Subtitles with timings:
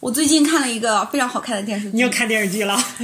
[0.00, 1.92] 我最近看了一个非常好看的电视剧。
[1.94, 2.80] 你又看电视剧了？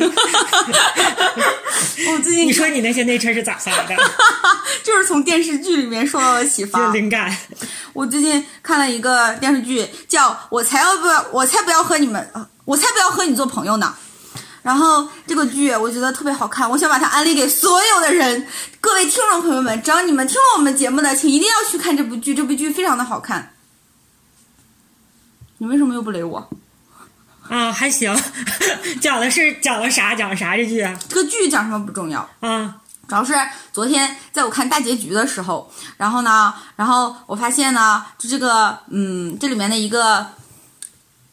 [2.06, 3.96] 我最近你说你那些内衬是咋下来的？
[4.84, 7.36] 就是从电视剧里面受到了启发，灵感。
[7.92, 12.30] 我最近看了一个电视剧，叫《我才要不要我才不要和你们
[12.64, 13.92] 我才不要和你做朋友呢》。
[14.62, 18.46] 然后这个剧我觉得特别好看，我想把它安利给所有的人。
[18.80, 23.52] 各位听众朋友们，只要你们听了我们节目的，请一定要去看这部剧，这部剧非常的好看。
[25.58, 26.48] 你为什么又不雷我？
[27.54, 28.12] 啊，还行，
[29.00, 30.12] 讲的是讲的啥？
[30.12, 30.98] 讲啥这剧啊？
[31.08, 32.74] 这个剧讲什么不重要啊，
[33.06, 33.32] 主要是
[33.72, 40.26] 昨天在我看大结局的时候，然后呢，然后我发现呢，就这个，嗯，这里面的一个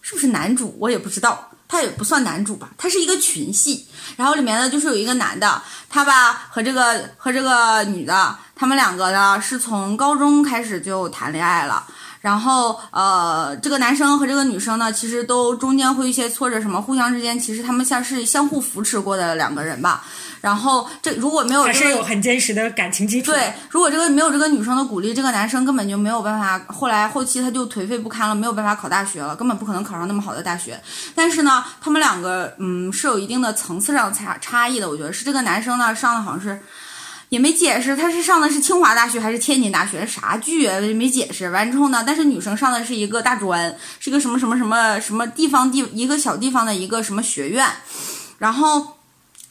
[0.04, 11.84] 是不是男主，我也不知道，他也不算男主吧，他是一个群戏，然后里面呢就是有一个男的，他吧和这个和这个女的，他们两个呢是从高中开始就谈恋爱了。
[12.22, 20.04] 然后，呃，这个男生和这个女生呢，其实都中间会一些挫折，什么互相之间，其实他们像是相互扶持过的两个人吧。
[20.40, 23.32] 然后，这如果没有还是有很坚实的感情基础。
[23.32, 26.60] 对，如果这个没有这个女生的鼓励，这个男生根本就没有办法。
[26.72, 30.80] 后来后期他就颓废不堪了，没有办法考大学了，根本不可能考上那么好的大学。
[31.16, 34.88] 但是呢，他们两个，嗯，是有一定的层次上差差异的。
[34.88, 36.62] 我觉得是这个男生呢，上的好像是。
[37.32, 40.82] 也没解释他是上的是清华大学还是天津大学，啥剧啊？
[40.94, 42.04] 没解释完之后呢？
[42.06, 47.66] 但是女生上的是一个大专，是一个什么什么什么什么地方地一个小地方的一个什么学院，
[48.38, 48.98] 然后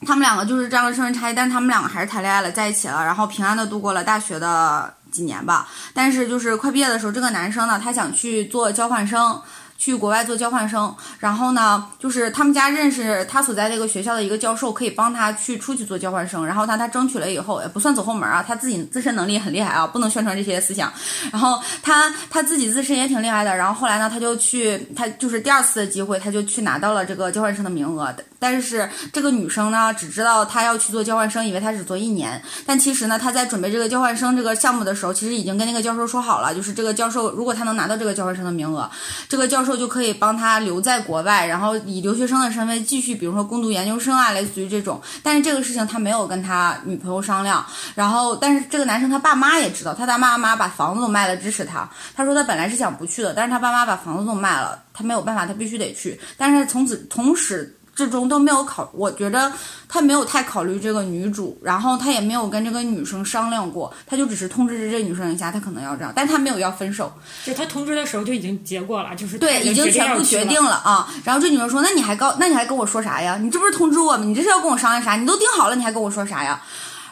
[0.07, 5.67] 他们两个就是这样的身份差异，但他们两个还是谈恋爱了，在一起了，然后平安的度过了大学的几年吧。
[5.95, 9.41] 但是就是快毕业的时候，这个男生呢，他想去做交换生。
[9.81, 16.47] 去国外做交换生，然后呢，就是他们家认识他所在那个学校的一个教授，可以帮他去出去做交换生。
[16.47, 20.93] 然后他他争取了以后，也不算走后门啊，他自己自身能力很厉害啊，不能宣传这些思想。
[21.33, 23.57] 然后他他自己自身也挺厉害的。
[23.57, 28.15] 然后后来呢，他就去，他就是第二次的机会，他就去拿到了这个交换生的名额。
[28.41, 32.43] 但是这个女生呢，只知道她要去做交换生，以为她只做一年。
[32.67, 38.91] 但其实呢，她在准备这个交换生这个项目的时候，其实已经跟那个教授说好了，就是这个教授如果他能拿到这个交换生的名额，
[39.29, 45.01] 这个教授就可以帮他留在国外，然后以留学生的身份继续，比如说攻读研究生啊，类似于这种。
[45.23, 47.63] 但是这个事情他没有跟他女朋友商量。
[47.95, 51.87] 然后，但是这个男生他爸妈也知道，他爸妈妈把房子都卖了支持他。
[52.17, 56.19] 他说他本来是想不去的，但是他爸妈把房子都卖了，他没有办法，他必须得去。
[56.39, 57.77] 但是从此同时。
[58.01, 59.53] 之中都没有考，我觉得
[59.87, 67.13] 他没有太考虑这个女主，然后他也没有跟这个女生商量过，他就只是通知这女生一下，他可能要这样，但他没有要分手。
[67.45, 71.13] 就他通知的时候就已经结过了，就是对，已经全部决定了啊。
[71.25, 73.37] 然后这女生说：“那你还告，那你还跟我说啥呀？
[73.39, 74.25] 你这不是通知我吗？
[74.25, 75.17] 你这是要跟我商量啥？
[75.17, 76.63] 你都定好了，你还跟我说啥呀？”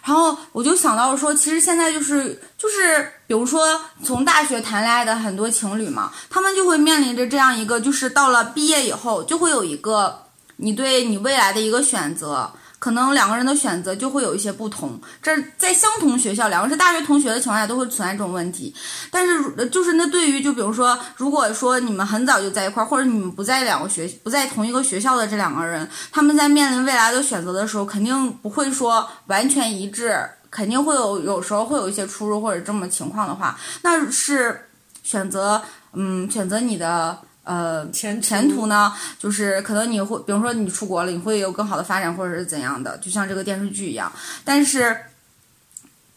[0.05, 10.23] 然后我就想到说，其实现在就是就是，比如说从大学谈恋爱的很多情侣嘛，他们就会面临着这样一个，就是到了毕业以后就会有一个。
[10.61, 15.01] 你对你未来的一个选择，可能两个人的选择就会有一些不同。
[15.23, 18.75] 这在相同学校，两个是大学同学的情况下，都会存在这种问题。
[19.11, 34.69] 但是，就是那对于就比如说，如果说你们很早就在一块儿，或者你们不在两个学不在同一个学校的这两个人，他们在面临未来的选择的时候，肯定不会说完全一致，肯定会有有时候会有一些出入或者这么情况的话，那是
[35.05, 37.17] 选择嗯选择你的。
[37.49, 44.13] 呃，前前途呢，就是可能你会，比如说你出国了，你会有更好的发展，或者是怎样的，就像这个电视剧一样。
[44.45, 44.95] 但是，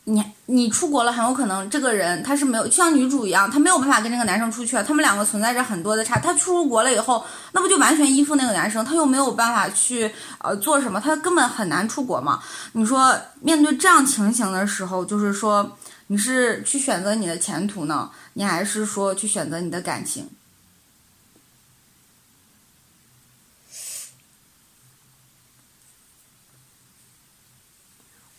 [0.04, 6.20] 你你出国了，很有可能这个人他是没有，就像女主一样，她没有办法跟这个男生出去，他们两个存在着很多的差。
[6.20, 7.24] 她出国了以后，
[7.54, 12.42] 那不就完全依附那个男生，他又没有办法去呃做什么，他根本很难出国嘛。
[12.74, 15.78] 你说面对这样情形的时候，就是说
[16.08, 20.28] 你是去选择你的前途呢，你还是说去选择你的感情？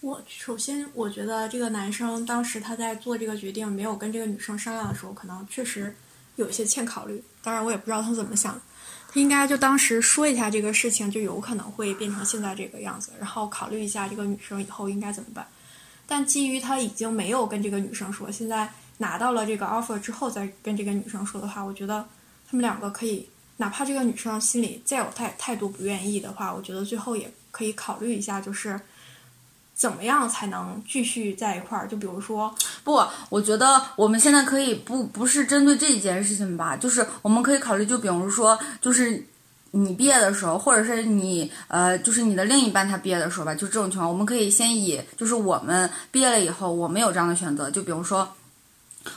[0.03, 5.95] 我首先，我觉得这个男生当时他在做这个决定，没有跟这个女生商量的时候，可能确实
[6.35, 7.23] 有一些欠考虑。
[7.41, 8.61] 当然，我也不知道他怎么想，
[9.09, 15.47] 他应该就当时说一下这个事情，就有可能会变成现在这个样子，然后考虑一下这个女生以后应该怎么办。
[16.05, 18.69] 但基于他已经没有跟这个女生说，现在
[18.99, 22.05] 拿到了这个 offer 之后再跟这个女生说的话，我觉得
[22.51, 23.29] 他们两个可以。
[23.59, 28.81] 哪怕这个女生心里再有态态度不愿意的话，我觉得最后也可以考虑一下，就是
[29.83, 31.89] 怎么样才能继续在一块儿。
[31.89, 39.27] 就比如说，不，我觉得我们现在可以不不是针对这一件事情吧，就是我们可以考虑，就比如说，就是
[39.73, 48.29] 你毕业的时候，或者是你呃，就是你的另一半他毕业的时候吧，就这种情况，我们可以先以就是我们毕业了以后，我们有这样的选择，就比如说。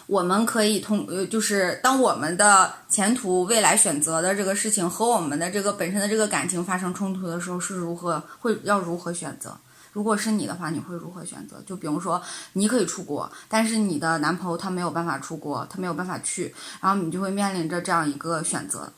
[0.07, 9.55] 我们可以通呃，就是当我们的前途、未来选择的这个事情和我们的这个本身的这个感情发生冲突的时候，是如何会要如何选择？
[9.95, 11.55] 如果是你的话，你会如何选择？
[11.65, 12.21] 就比如说，
[12.51, 18.91] 你可以出国，但是你的男朋友他没有办法出国，他没有办法去，然后你就会面临着这样一个选择，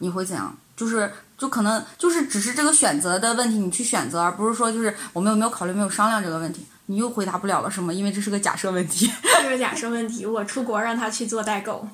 [0.00, 0.54] 你会怎样？
[0.76, 6.66] 就是就可能就是只是这个选择的问题，你去选择，而不是说就是我们有没有考虑、没有商量这个问题。
[6.86, 7.90] 你又回答不了了，是吗？
[7.90, 9.10] 因为这是个假设问题。
[9.42, 11.88] 这个假设问题，我出国让他去做代购，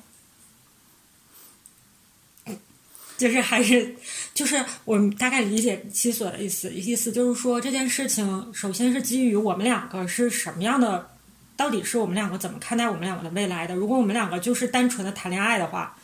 [3.19, 3.93] 就是还是
[4.33, 11.09] 就是我大概理解七所的意思，意思就是说这件事情，首先是基于我们两个是什么样的，
[11.57, 13.75] 到底是我们两个怎么看待我们两个的未来的。
[13.75, 15.97] 如果我们两个就是单纯的谈恋爱的话，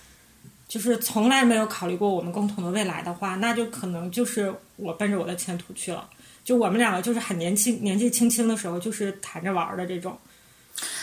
[0.67, 6.09] 就是从来没有考虑过我们共同的未来的话，那就可能就是我奔着我的前途去了。
[6.44, 10.19] 就我们两个就是很年轻，年纪轻轻的时候就是谈着玩的这种，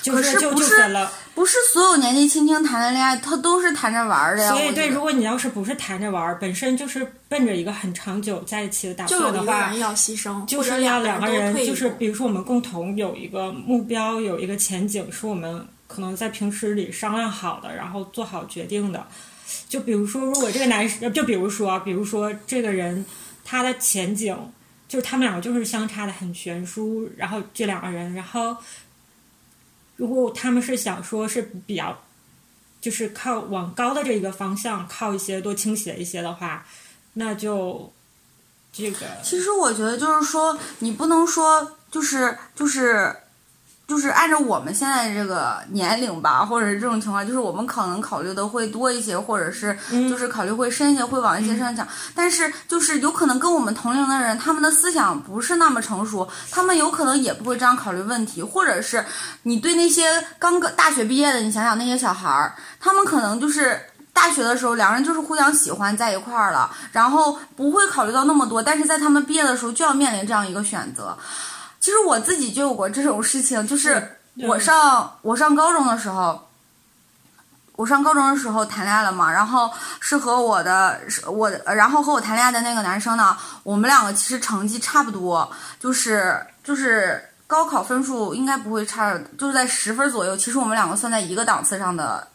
[0.03, 1.11] 就是就就分了。
[1.35, 4.51] 不是所有年纪轻轻谈的恋爱，他都是谈着玩的呀。
[4.51, 19.07] 所以对，如果你要是不是谈着玩，本身就是奔着一个很长久在一起的打算的话，要牺牲，就是要两个人，就是比如说我们共同有一个目标，有一个前景，是我们可能在平时里商量好的，然后做好决定的。
[19.69, 23.05] 就比如说，如果这个男生，就比如说，比如说这个人
[23.45, 24.37] 他的前景。
[24.89, 28.55] 就是他们两个就是相差的很悬殊，然后这两个人，然后
[30.03, 31.97] 如果他们是想说是比较，
[32.81, 36.67] 就是靠往高的这个方向靠一些多倾斜一些的话，
[37.13, 37.93] 那就
[38.73, 39.07] 这个。
[39.23, 43.15] 其实我觉得就是说，你不能说就是就是。
[43.89, 49.77] 就是按照我们现在这个年龄吧，或者是这种情况，就是我们可能考虑的会多一些，或者是
[50.09, 51.87] 就是考虑会深一些，会往一些上想。
[52.15, 58.43] 但是就是有可能跟我们同龄的人，他们的思想不是那么成熟，他们有可能也不会这样考虑问题。
[58.43, 59.05] 或者是
[59.43, 63.79] 你对那些刚刚大学毕业的，你想想那些小孩儿，他们可能就是
[64.15, 68.63] 大学的时候，两人就是互相喜欢在一块儿了，然后不会考虑到那么多。
[68.63, 71.15] 但是在他们毕业的时候，就要面临这样一个选择。
[71.83, 76.49] 其实我自己就有过这种事情，就是我上我上高中的时候，
[77.75, 79.69] 我上高中的时候谈恋爱了嘛，然后
[79.99, 85.51] 是和我的是我，然后和我谈恋爱的那个男生呢，我们两个其实成绩差不多，
[85.81, 90.37] 就是就是高考分数应该不会差，就是在十分左右。
[90.37, 92.29] 其实我们两个算在一个档次上的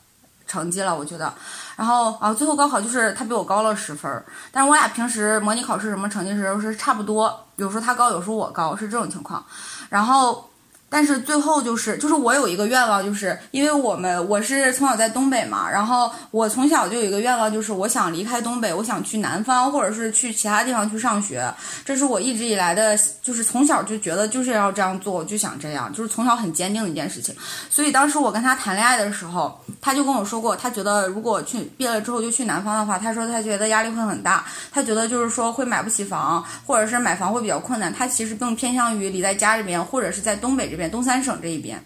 [0.45, 1.33] 成绩了，我觉得。
[1.77, 4.11] 然后啊，最后高考就是他比我高了十分，
[4.51, 9.45] 但是我俩平时模拟考试什么成绩时候是差不多，有时候他高，有时候我高，是这种情况。
[9.89, 10.46] 然后。
[10.89, 21.53] 但是最后就是，就是我有一个愿望，就是因为我们我是从小在东北嘛，然后我从小就有一个愿望，就是我想离开东北，我想去南方，或者是去其他地方去上学。
[21.83, 27.35] 这是我一直以来的，就是从小就觉得就是要这样做，我就想这样，就是从小很坚定的一件事情。
[27.69, 37.93] 所以当时我跟他谈恋爱的时候，他就跟我说过，他觉得如果去毕业了之后就去南方的话，他说他觉得压力会很大，他觉得就是说会买不起房，或者是买房会比较困难。
[37.93, 41.81] 他其实更偏向于离在家里面，或者是在东北这东三省这一边，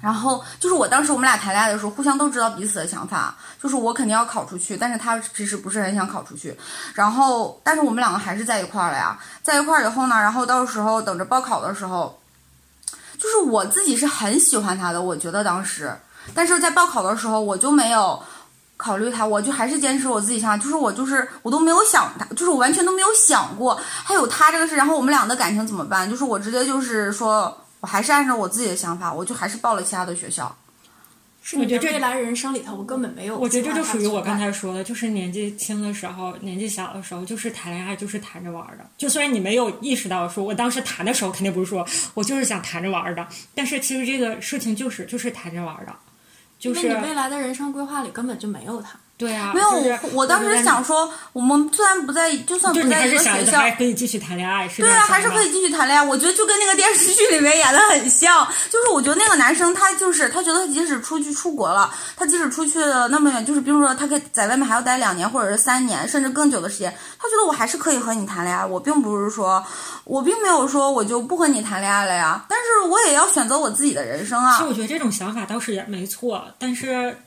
[0.00, 6.56] 然后就是我当时我们俩谈恋爱的时候，互相都知道彼此的想法，就是我肯定要考出去，但是他其实不是很想考出去。
[6.94, 12.20] 然后，但是我们两个还是在一块儿了呀，在一块儿以后呢，然后到时候等着报考的时候，
[13.18, 15.92] 就是我自己是很喜欢他的，我觉得当时，
[16.32, 18.22] 但是在报考的时候我就没有。
[18.80, 23.74] 考虑他，我就还是坚持我自己想法，就是我就是我都没有想他，就是我完全都没有想过
[24.04, 24.76] 还有他这个事。
[24.76, 26.08] 然后我们俩的感情怎么办？
[26.08, 30.56] 就是我直接就是说，我还是按照我自己的想法，我就还是报了其他的学校。
[31.40, 33.38] 是你的未来人生里头，我根本没有。
[33.38, 38.84] 我觉得这就属于我刚才说的，就是年纪轻的时候，年纪小的时候，就是谈恋爱就是谈着玩的。
[38.98, 45.94] 就虽然你没有意识到，说我当时谈的时候肯定不是说我就是想谈着玩的，但是其实这个事情就是就是谈着玩的。
[46.58, 48.98] 就是你未来的人生规划里根本就没有他。
[49.18, 56.06] 对啊，没有我，我当时想说，我们虽然不在，就算不在一个学校，还可以继续谈恋爱，是对啊，还是可以继续谈恋爱。
[56.06, 68.64] 我觉得就跟那个电视剧里面演的很像，就是我觉得那个男生他就是他觉得即使出去出国了，他即使出去了那么远，就是比如说他可以在外面还要待两年或者是三年，甚至更久的时间，他觉得我还是可以和你谈恋爱。
[68.64, 69.60] 我并不是说，
[70.04, 74.52] 我并没有说我就不和你谈恋爱了呀，但是我也要选择我自己的人生啊。
[74.52, 77.18] 其实我觉得这种想法倒是也没错，但是。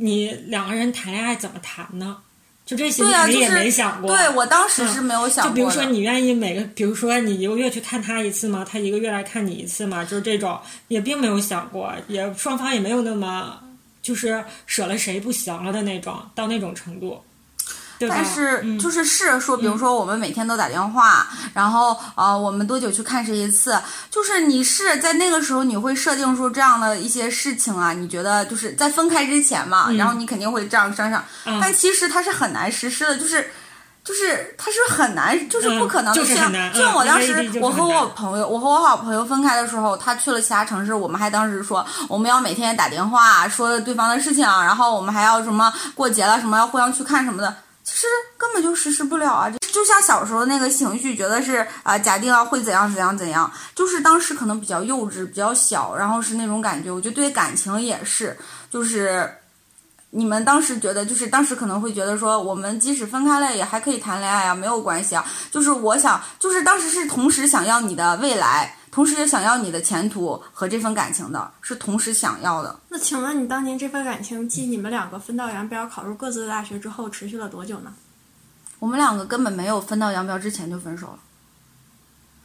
[0.00, 2.16] 你两个人谈恋爱怎么谈呢？
[2.64, 4.16] 就这些你也就是没想过。
[4.16, 5.46] 对我当时是没有想。
[5.46, 8.64] 就比如说，你愿意每个，比如说你一个月去看他一次吗？
[8.68, 10.04] 他一个月来看你一次吗？
[10.04, 13.60] 就是这种，也并没有想过，也双方也没有那么
[14.00, 17.20] 就是舍了谁不行了的那种，到那种程度？
[18.08, 23.78] 但是嗯就是是说，比如说我们每天都打电话，然后呃，我们多久去看谁一次？
[24.10, 27.92] 就是你是在那个时候你会设定出这样的一些事情啊？
[27.92, 33.50] 你觉得就是在分开之前嘛，然后你肯定会这样商量，嗯但其实它是很难实施的，就是。
[34.02, 36.12] 就是它是很难，就是不可能的。
[36.12, 47.54] 嗯就是像像我当时我和我朋友，我和我好朋友分开的时候，他去了其他城市，我们还当时说我们要每天打电话说对方的事情，然后我们还要什么过节了什么要互相去看什么的。
[47.92, 48.06] 其实
[48.38, 49.50] 根本就实施不了啊！
[49.50, 56.88] 就就像小时候那个情绪，觉得是啊、假定啊会怎样怎样怎样，就是当时可能比较幼稚、比较小，然后是那种感觉。
[56.88, 58.38] 我觉得对感情也是，
[58.70, 59.28] 就是
[60.10, 65.26] 你们当时觉得，就是当时可能会觉得说，我们即使分开了也还可以谈恋爱啊，没有关系啊。
[65.50, 72.80] 就是我想，就是当时是同时想要你的未来，同时也想要你的前途和这份感情的，是同时想要的。
[72.88, 77.92] 那请问你当年这份感情，继你们两个分道扬镳，考入各自的大学之后，持续了多久呢？
[78.78, 81.18] 我们两个根本没有分道扬镳之前就分手了，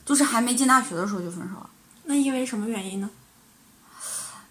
[0.05, 1.69] 就是还没进大学的时候就分手了。
[2.03, 3.09] 那因为什么原因呢？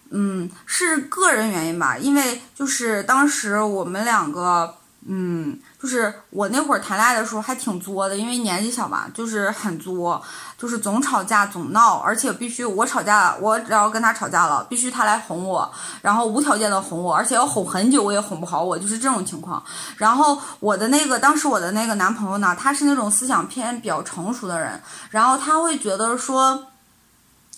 [0.09, 4.75] 嗯，是个人原因吧，因为就是当时我们两个，
[5.05, 10.19] 嗯，就是我那会儿谈恋爱的时候还挺作的，因为年纪小嘛，就是很作，
[10.57, 19.63] 就是总吵架总闹，而且必须我吵架，我只要跟他吵架了，必须他来哄我，然后无条件的哄我，而且要哄很久我也哄不好我，就是这种情况。
[19.97, 26.65] 然后我的那个当时我的那个男朋友呢，他是那种思想偏比较成熟的人，然后他会觉得说，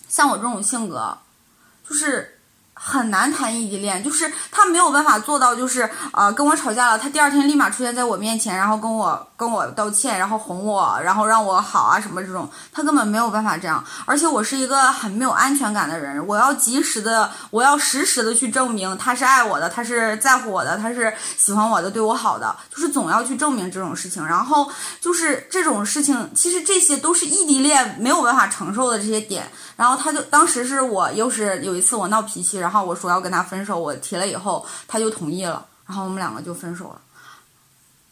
[0.10, 1.17] 像我这种性格，
[1.88, 2.37] 就是。
[2.79, 13.84] 很难谈异地恋，就是他没有办法做到，就是呃跟我吵架了，他第二天立马出现在我面前，然后跟我跟我道歉，然后哄我，然后让我好啊什么这种，他根本没有办法这样。
[14.05, 24.25] 而且我是一个很没有安全感的人，我要及时的，我要实时的去证明他是爱我的，他是在乎我的，他是喜欢我的，对我好的，就是总要去证明这种事情。
[24.25, 24.69] 然后
[25.01, 29.50] 就是这种事情，其实这些都是异地恋没有办法承受的这些点。
[29.75, 37.00] 然后他就当时是我又是有一次我闹脾气，然后我说要跟他分手，我提了以后他就同意了，然后我们两个就分手了。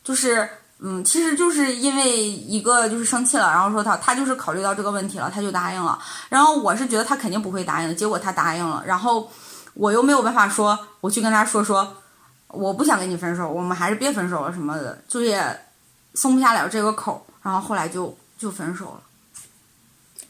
[0.01, 5.99] 就是嗯，其实就是因为一个就是生气了，然后说他他就是考虑到这个问题了，他就答应了。
[6.29, 9.29] 然后我是觉得他肯定不会答应，结果他答应了，然后
[9.73, 11.97] 我又没有办法说我去跟他说说
[12.47, 15.59] 我不想跟你分手，我们还是别分手了什么的，就也
[16.13, 19.01] 松不下了这个口，然后后来就就分手了。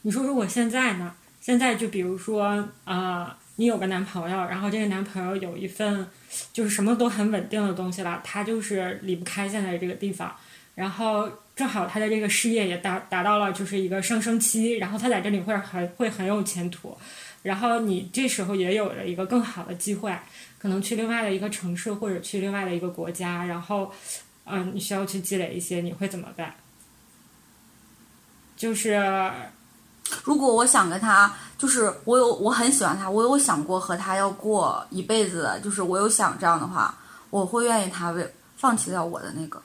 [0.01, 1.13] 你说如果现在呢？
[1.41, 6.07] 现在就比如说，呃，你有个男朋友，然后这个男朋友有一份
[6.51, 10.35] 就是什么都很稳定的东西了，他就是离不开现在这个地方，
[10.75, 16.97] 然后正好他的这个事业也达达到了就是一个上升期，然后他在这里会很会很有前途，
[17.43, 20.13] 然后你这时候也有了一个更好的机会，
[20.57, 23.93] 可能去另外的一个城市或者去另外的一个国家，然后，
[24.43, 26.53] 嗯、你需要去积累一些，你会怎么办？
[28.57, 28.99] 就是
[30.23, 36.95] 如果我想跟他，就是我有我很喜欢他，我有想过和他要过一辈子，就是我有想这样的话，
[37.29, 39.61] 我会愿意他为放弃掉我的那个。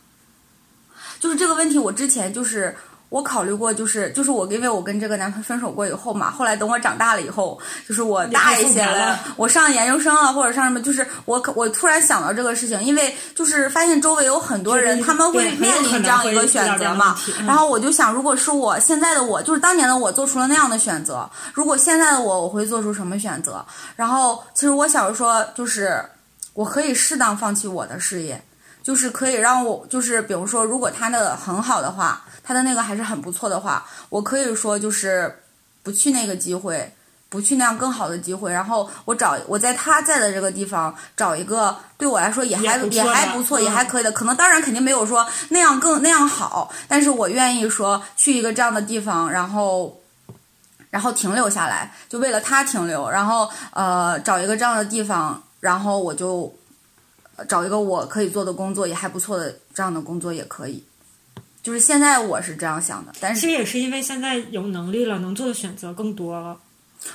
[1.18, 2.76] 就是这个问题，我之前就是
[3.10, 23.64] 我考虑过，就是就是我因为我跟这个男朋友分手过以后嘛，后来等我长大了以后，就是我大一些了了，我上研究生了或者上什么，就是我可我突然想到这个事情，因为就是发现周围有很多人他们会面临这样一个选择嘛然后我就想，如果是我现在的我，就是当年的我做出了那样的选择，如果现在的我，我会做出什么选择？
[23.96, 26.00] 然后其实我想说，就是
[26.54, 28.40] 我可以适当放弃我的事业，
[28.82, 35.42] 就是可以让我，就是比如说，如果他那个很好的话，他的那个还是很不错的话，我可以说就是
[35.82, 36.92] 不去那个机会。
[37.30, 44.10] 不去那样更好的机会，然后我找我在他在的这个地方找一个对我来说也还也还不错，嗯也还可以的。
[44.10, 49.96] 可能当然肯定没有说那样更那样好，但是我愿意说去一个这样的地方，然后
[50.90, 56.59] 然后停留下来，就为了他停留，然后呃找一个这样的地方，然后我就呃
[57.48, 60.84] 找一个我可以做的工作，也还不错的这样的工作也可以。
[61.62, 66.56] 就是现在我是这样想的，但是其实也是因为现在有能力了，能做的选择更多了。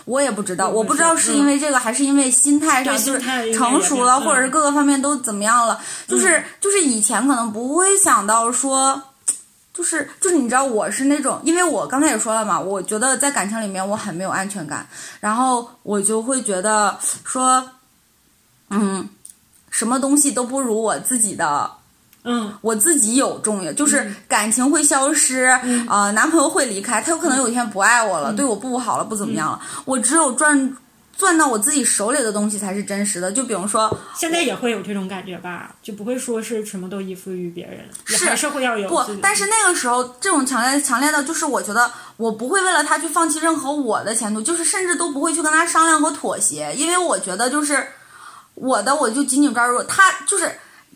[0.06, 3.20] 我也不知道，我不知道是因为这个，还是因为心态上就是
[3.54, 5.80] 成熟了，或者是各个方面都怎么样了。
[6.08, 9.00] 就是嗯就是以前可能不会想到说，
[9.74, 14.88] 就是就是你知道我是那种，因为我刚才也说了嘛，我觉得在感情里面我很没有安全感，
[15.20, 17.68] 然后我就会觉得说，
[18.72, 19.08] 嗯，
[19.78, 21.70] 什么东西都不如我自己的
[22.24, 25.48] 嗯，我自己有重要，就是感情会消失，
[25.90, 29.60] 呃，男朋友会离开，他有可能有一天不爱我了，对我不好了，不怎么样了。
[29.84, 30.78] 我只有赚
[31.18, 33.34] 赚到我自己手里的东西才是真实的。
[33.34, 47.86] 就比如说，现在也会有这种感觉吧，就不会说是什么都依附于别人，是还是会要有不，但是那个时候这种强烈强烈的，就是我觉得我不会为了他去放弃任何我的前途，就是甚至都不会去跟他商量和妥协，因为我觉得就是
[48.56, 50.52] 我的我就紧紧抓住他，就是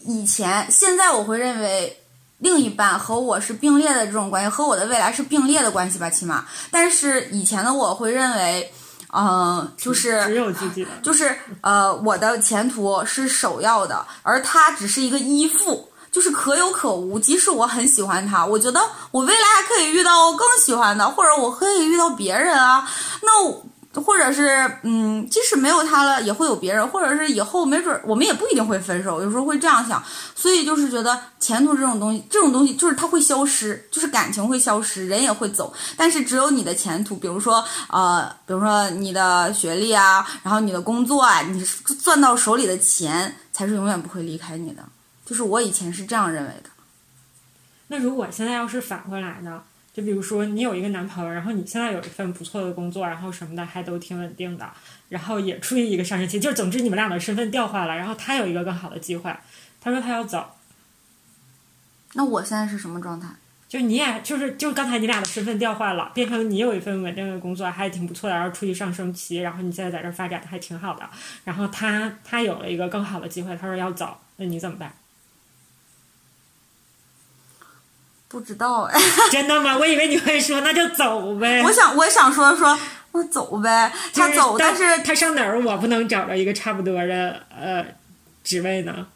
[0.06, 1.96] 以前现在我会认为。
[2.42, 6.46] 另一半和我是并列的这种关系，和我的未来是并列的关系吧，起码。
[6.72, 8.72] 但是以前的我会认为，
[9.14, 10.88] 嗯、就是只有自己。
[11.04, 17.20] 就是呃，我的前途是首要的，而他只是一个依附，就是可有可无。
[17.20, 18.80] 即使我很喜欢他，我觉得
[19.12, 22.90] 我未来还可以遇到更喜欢的，或者我可以遇到别人啊。
[23.22, 23.66] 那我
[24.02, 24.50] 或者是
[24.84, 30.04] 嗯，即使没有他了，也会有别人，或者是以后没准我们也不一定会分手，有时候会这样想。
[30.36, 41.64] 所以就是觉得前途这种东西，这种东西就是它会消失，就是感情会消失，人也会走，但是只有你的前途，比如说呃，比如说你的学历啊，然后你的工作啊，你
[42.04, 44.84] 赚到手里的钱才是永远不会离开你的。
[45.26, 46.70] 就是我以前是这样认为的。
[47.88, 49.62] 那如果现在要是反过来呢？
[50.00, 54.66] 就比如说你有一个男朋友，然后你现在有一份不错的工作，然后什么的还都挺稳定的，
[55.10, 59.36] 然后也处于一个上升期，就是总之你们俩的身份调换了，然后他有一个更好的机会，
[59.82, 60.52] 他说他要走，
[62.14, 63.28] 那我现在是什么状态？
[63.68, 71.10] 就你也就是就刚才你俩的身份调换了，变成你有一份稳定的工作，还挺不错的，然后处于上升期，然后你现在在这儿发展的还挺好的，
[71.44, 74.94] 然后他他有了一个更好的机会，他说要走，那你怎么办？
[78.30, 78.98] 不知道哎。
[79.30, 79.78] 真的吗？
[79.78, 81.62] 我以为你会说那就走呗。
[81.68, 82.80] 我想，我想说说，
[83.12, 83.92] 那走呗。
[84.14, 87.86] 他走，但是他上哪儿我不能找着一个差不多的呃
[88.44, 89.08] 职位呢？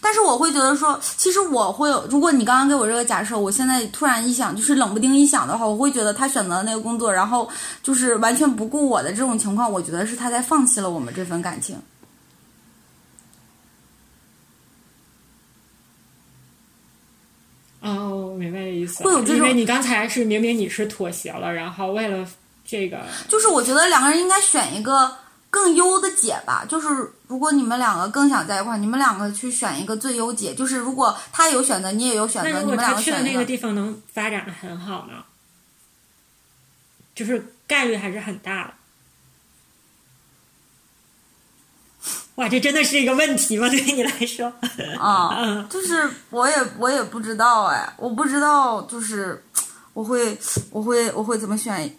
[0.00, 7.48] 但是我会觉得说，其实我会有，如果你刚刚给我这个假设，我现在突然一想，就是冷不丁一想的话，我会觉得他选择了那个工作，然后
[7.82, 11.80] 就是完全不顾我的这种情况，我觉得是他在放弃了我们这份感情。
[17.80, 19.02] 哦，我明白这意思。
[19.04, 22.26] 会有这种因为你刚才是明明你是妥协了，然后为了
[22.64, 25.16] 这个，就是我觉得两个人应该选一个
[25.50, 26.64] 更优的解吧。
[26.68, 26.88] 就是
[27.26, 30.54] 如果你们两个更想在一块，你们两个去选一个最优解。
[30.54, 33.32] 就是如果他有选择，你也有选择，你们两个选一个。
[33.32, 35.24] 那个地方能发展的很好呢？
[37.14, 38.74] 就是概率还是很大的。
[42.36, 43.68] 哇，这真的是一个问题吗？
[43.68, 44.52] 对于你来说？
[44.98, 49.42] 啊， 嗯，就是我也我也不知道哎，我不知道，就是
[49.92, 50.36] 我会
[50.70, 51.94] 我会我会怎么选？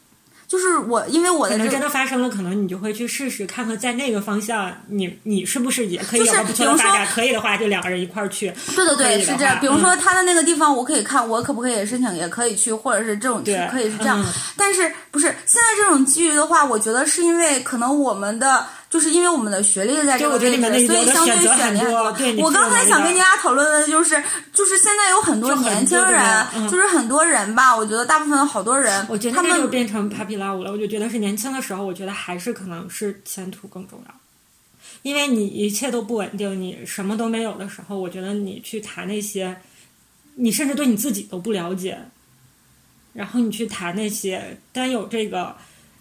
[0.45, 7.07] 就是我因为我的这可能真的发生了，可能你就会去试试，看看在那个方向，你你是不是也可以有就是个不错比如说的发展？
[7.07, 8.53] 可以的话，就两个人一块儿去。
[8.75, 9.57] 对对对，是这样。
[9.59, 14.21] 比如说嗯他的那个地方，我可以看，我可不可以申请，也可以去，或者是这种对可以是这样。
[14.21, 18.65] 嗯但是不是现在这种机遇的话，我觉得是因为可能我们的。
[18.93, 30.71] 就是因为我们的学历在这个位置，所以相对选择很多我刚才想跟大家讨论的就是，就是现在有很多年轻人就是很多人吧，我觉得大部分好多人，我觉得那他们就变成 puppy love 了。
[30.71, 34.13] 我就觉得是年轻的时候，我觉得还是可能是前途更重要，
[35.01, 39.57] 因为你一切都不稳定，你什么都没有的时候，我觉得你去谈那些，
[40.35, 41.97] 你甚至对你自己都不了解，
[43.13, 45.55] 然后你去谈那些，但有这个，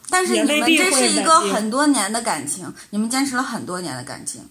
[0.08, 4.46] 但是你们这是一个很多年的感情，你们坚持了很多年的感情。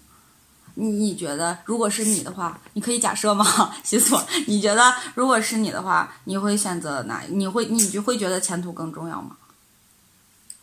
[0.74, 3.44] 你你觉得，如果是你的话，你可以假设吗？
[3.84, 7.22] 西索，你觉得如果是你的话，你会选择哪？
[7.28, 9.36] 你会你就会觉得前途更重要吗？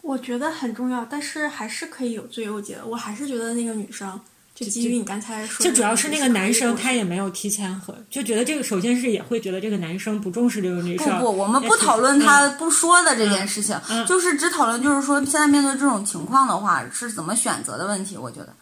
[0.01, 2.85] 我觉得很重要，但是还是可以有最优解的。
[2.85, 4.19] 我还是觉得那个女生，
[4.59, 11.17] 就基于你刚才说的，就主要是那个男生他也也没有提前和，就觉得这个首先是也会觉得这个男生不重视这个女生。
[11.17, 18.17] 不不，我们不讨论他嗯不说的这件事情，嗯就是只讨论就是说现在面对这种情况的话是怎么选择的问题。
[18.17, 18.53] 我觉得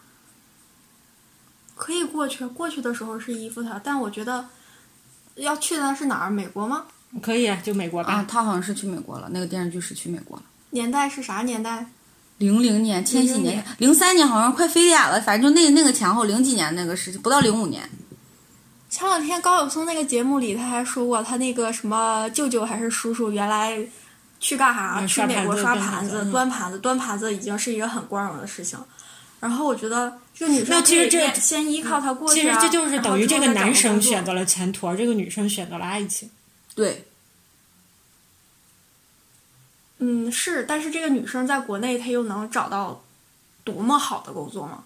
[1.74, 4.46] 可以过去，过去的时候是依附他，但我觉得
[5.34, 6.30] 要去的是哪儿？
[6.30, 6.84] 美国吗？
[7.20, 8.12] 可以，就美国吧。
[8.12, 10.44] 啊，他好像是去美国了，那个电视剧是去美国了。
[10.70, 11.84] 年代是啥年代？
[12.38, 17.88] 零零年，千禧00年年，零三年好像快非典了，反正就那那个前后零几年那个时期，不到零五年。
[18.90, 23.78] 前两天高晓松那个节目里，他还说过，他那个什么舅舅还是叔叔，原来
[24.40, 24.96] 去干啥？
[25.00, 28.78] 嗯去美国刷刷盘盘子、端盘子嗯端盘子、已经是一个很光荣的事情。
[29.40, 36.30] 然后我觉得这个女生其实这可以先先依靠他过去、啊，其实这就是等于这个男生选择了前途，而这个女生选择了爱情。
[36.74, 37.04] 对，
[39.98, 43.02] 嗯，是，但是这个女生在国内，她又能找到
[43.64, 44.84] 多么好的工作吗？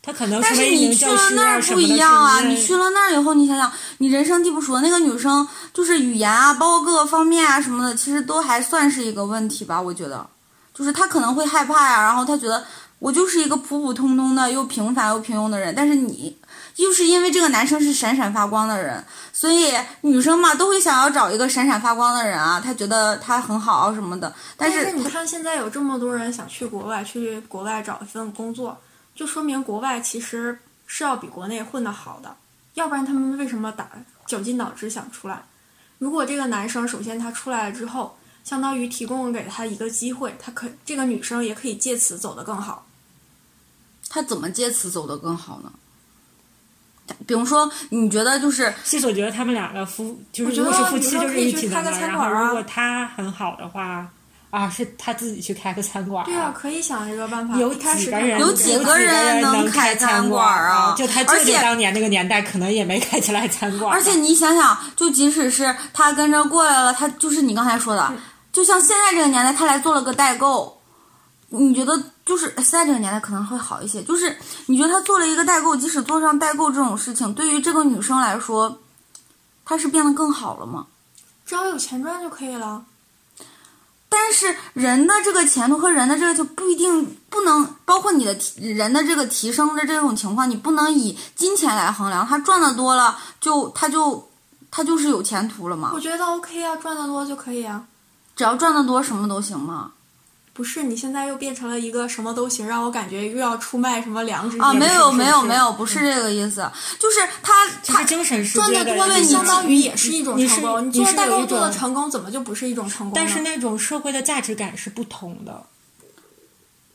[0.00, 2.40] 她可能但是你去了那儿不一样啊！
[2.40, 9.80] 你去了那儿以后，你想想，你人生地不熟，那个女生就是语言啊，包括各个方面啊什么的，其实都还算是一个问题吧。
[9.80, 10.28] 我觉得，
[10.74, 12.64] 就是她可能会害怕呀，然后她觉得
[12.98, 16.36] 我就是一个普普通通的又平凡又平庸的人，但是你
[16.74, 28.78] 就是因为这个男生是闪闪发光的人，所以女生嘛都会想要找一个闪闪发光的人啊，她觉得他很好什么的，但但是你看，现在有这么多人想去国外，去国外找一份工作，
[29.14, 32.34] 就说明国外其实是要比国内混得好的，
[32.74, 33.88] 要不然他们为什么打
[34.26, 35.42] 绞尽脑汁想出来？
[35.98, 42.84] 如果这个男生首先他出来了之后，相当于提供给他一个机会，他可这个女生也可以借此走得更好。
[44.08, 45.72] 他怎么借此走得更好呢？
[47.26, 51.82] 比如说，你觉得就是其实我觉得他们两个夫就是如果是夫妻就是一体的嘛。
[51.82, 54.06] 然后餐馆啊如果他很好的话，
[54.50, 56.24] 啊，是他自己去开个餐馆。
[56.26, 57.56] 对啊，可以想一个办法。
[57.56, 63.90] 有几个人，有几个人能能开餐餐馆啊就他舅舅当年那个年代，可能也没开起来餐馆。
[63.90, 68.12] 而且你想想，就即使是他跟着过来了，他就是你刚才说的，
[68.52, 70.78] 就像现在这个年代，他来做了个代购，
[71.48, 78.78] 你觉得就是现在这个年代可能会好一些，就是你觉得他做了一个代购，即使做上代购这种事情，对于这个女生来说，
[79.64, 80.86] 她是变得更好了吗？
[81.44, 82.84] 只要有钱赚就可以了。
[84.08, 92.26] 但是人的这个前途和人的这个就不一定不能，包括你的提人的这个提升的这种情况，你不能以金钱来衡量。
[92.26, 94.30] 他赚的多了，就他就
[94.70, 95.98] 他就是有前途了嘛我？
[95.98, 97.84] 觉得 OK 啊，赚的多就可以啊。
[98.36, 99.92] 只要赚的多，什么都行嘛。
[100.54, 107.52] 不是，你现在又变成了一个什么都行，让我感觉又要出卖什么良知啊，没有没有没有，不是这个意思，就是他
[107.86, 110.88] 他精神世赚界的得多了，一种相当于也是一种成功。
[110.88, 113.12] 你做代购做的成功，怎么就不是一种成功？
[113.14, 115.64] 但是那种社会的价值感是不同的。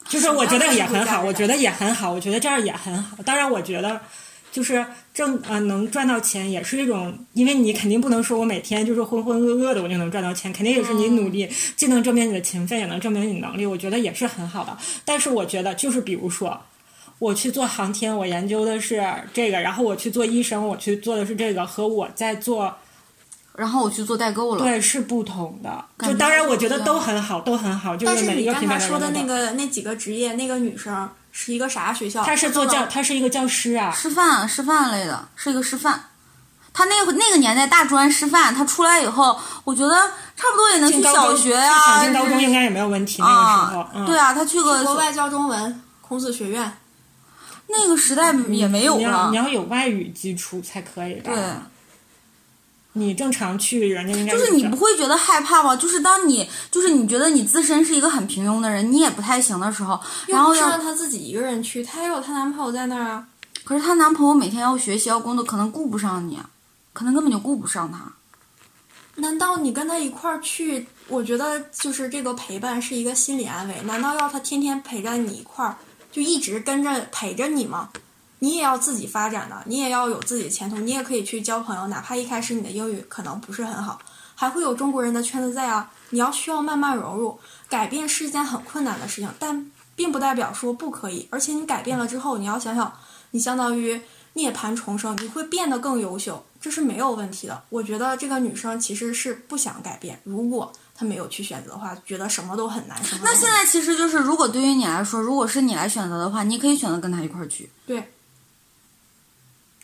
[0.07, 3.17] 就是我觉得也很好，我觉得也很好，我觉得这样也很好。
[3.25, 3.99] 当然，我觉得
[4.57, 14.75] 就是挣呃能赚到钱也是一种，因为你肯定不能说我每天就是浑浑噩噩的我就能赚到钱，肯定也是你努力，既能证明你的勤奋，也能证明你能力，我觉得也是很好的。
[15.05, 16.59] 但是我觉得就是比如说。
[17.19, 22.71] 我去做航天，我研究的是这个，然后我去做医生，我去做的是这个，和我在做
[23.55, 24.63] 然后我去做代购了。
[24.63, 25.83] 对是不同的。
[25.97, 27.97] 就当然，我觉得都很好，都很好。
[27.97, 31.09] 就是每一个品你刚才说的那个那几个职业，那个女生
[31.39, 32.23] 是一个啥学校？
[32.23, 33.91] 他是做教，他是一个教师啊。
[33.91, 36.03] 师范师范类的，是一个师范。
[36.73, 39.93] 他那个那个年代大专师范，他出来以后，我觉得
[40.35, 43.21] 差不多也能去小学呀、进高中应该也没有问题。
[43.21, 46.75] 那个时候，啊，嗯，对啊，他去个国外教中文，孔子学院。
[47.67, 49.37] 那个时代也没有了你要你。
[49.37, 51.31] 要有外语基础才可以的。
[51.31, 51.35] 对，
[52.99, 55.75] 你正常去，人家应该就是你不会觉得害怕吗？
[55.75, 63.27] 就是当你就是你觉得你自身是一个很平庸的人，你也不太行的时候，然后要让她自己一个人去，她也有她男朋友在那儿啊。
[63.63, 66.39] 可是她男朋友每天要学习要工作，可能顾不上你，
[66.93, 67.99] 可能根本就顾不上她。
[69.15, 70.85] 难道你跟他一块儿去？
[71.07, 73.75] 我觉得就是这个陪伴是一个心理安慰。
[73.85, 75.75] 难道要他天天陪着你一块儿，
[76.11, 77.89] 就一直跟着陪着你吗？
[78.39, 83.99] 你也要自己发展的，你也要有自己的前途，你也可以去交朋友，哪怕一开始你的英语可能不是很好，
[84.35, 85.89] 还会有中国人的圈子在啊。
[86.11, 91.27] 你要需要慢慢融入，改变是一件很困难的事情，但并不代表说不可以。
[91.31, 92.93] 而且你改变了之后，你要想想，
[93.31, 93.99] 你相当于
[94.33, 97.63] 涅槃重生，你会变得更优秀，这是没有问题的。
[97.69, 103.03] 我觉得这个女生其实是不想改变，如果她没有去选择的话，觉得什么都很难。
[103.03, 107.69] 什么都很难那现在其实就是，如果对于你来说，如果是你来选择的话，你可以选择跟他一块儿去。
[107.85, 108.13] 对，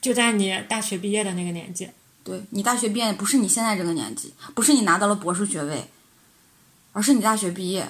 [0.04, 1.90] 就在你大学毕业的那个年纪，
[2.26, 5.90] 对你大学毕业不是你现在这个年纪，不是你拿到了博士学位，
[6.92, 7.88] 而是你大学毕业。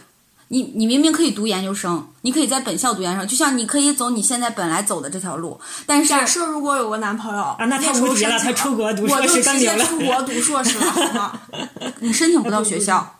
[0.50, 11.42] 你你明明可以读研究生，你可以在本校读研究生，就像你可以走你现在本来走的这条路，但是假设如果有个男朋友啊那他时候无敌了他出国读我硕士就直接更牛了出国读硕士了，好吗？
[12.02, 13.20] 你申请不到学校，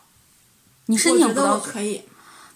[0.86, 2.02] 你申请不到可以。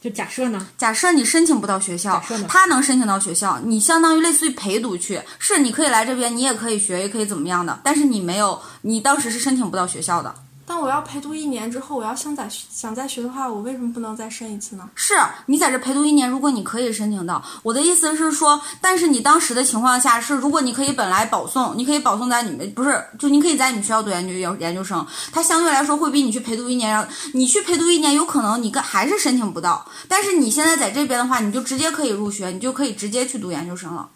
[0.00, 10.34] 就假设呢，假设你申请不到学校他能申请到学校，你相当于类似于陪读去，是你可以来这边，你也可以学，也可以怎么样的，但是你没有，你当时是申请不到学校的。
[10.68, 14.86] 但我要陪读一年之后，我要想再想再学的话，我为什么不能再申一次呢？
[14.94, 15.14] 是
[15.46, 34.06] 你在这陪读一年，如果你可以申请到，我的意思是说，但是你当时的情况下是，如果你可以本来保送，你可以保送在你们不是，就你可以在你学校读研究研研究生，它相对来说会比你去陪读一年要，你去陪读一年有可能你跟还是申请不到，但是你现在在这边的话，你就直接可以入学，你就可以直接去读研究生了。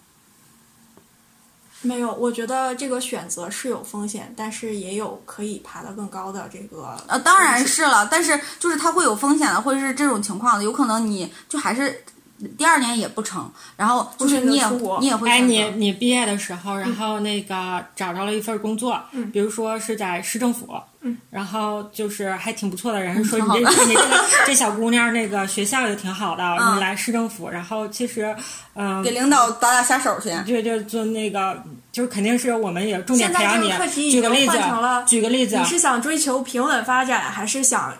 [1.83, 6.97] 没有，我觉得这个选择是有风险，但是也有可以爬得更高的这个。
[7.07, 12.05] 呃，当然是了，但是就是它会有风险的，会是这种情况的，有可能你就还是
[12.57, 14.65] 第二年也不成，然后就是你也
[15.01, 20.69] 你也会哎，你选择你毕业的时候，然后那个找着了一份工作，嗯比如说是在市政府，
[21.05, 26.77] 嗯，然后就是还挺不错的，人家说你这你这个这小姑娘那个学校也挺好的，嗯。
[26.77, 28.35] 你来市政府，然后其实，
[28.75, 30.31] 嗯、给领导打打下手去。
[30.47, 31.61] 就就就那个，
[31.91, 33.69] 就是肯定是我们也重点培养你
[34.11, 34.59] 举个例子
[35.07, 37.93] 举个例子你，是想追求平稳发展，还是想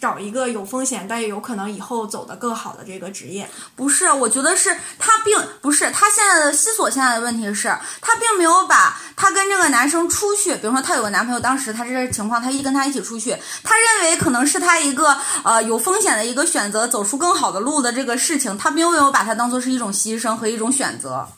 [0.00, 3.48] 找一个有风险但也有可能以后走得更好的这个职业？
[3.76, 7.68] 不是，我觉得是他并不是他现在的西索现在的问题是，
[8.00, 21.28] 他并没有把他跟这个男生出去，比如说他有个男朋友，当时他这情况，他一跟他一起出去，他认为可能是他一个呃有风险的一个选择，走出更好的路的这个事情，他并没有把它当做是一种牺牲和一种选择，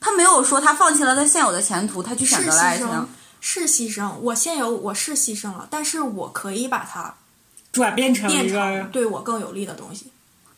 [0.00, 3.08] 他没有说他放弃了他现有的前途，他去选择了爱情。
[3.40, 4.10] 是牺牲。
[4.22, 7.14] 我现有我是牺牲了，但是我可以把它
[7.76, 8.28] 转变成
[8.90, 10.06] 对我更有利的东西。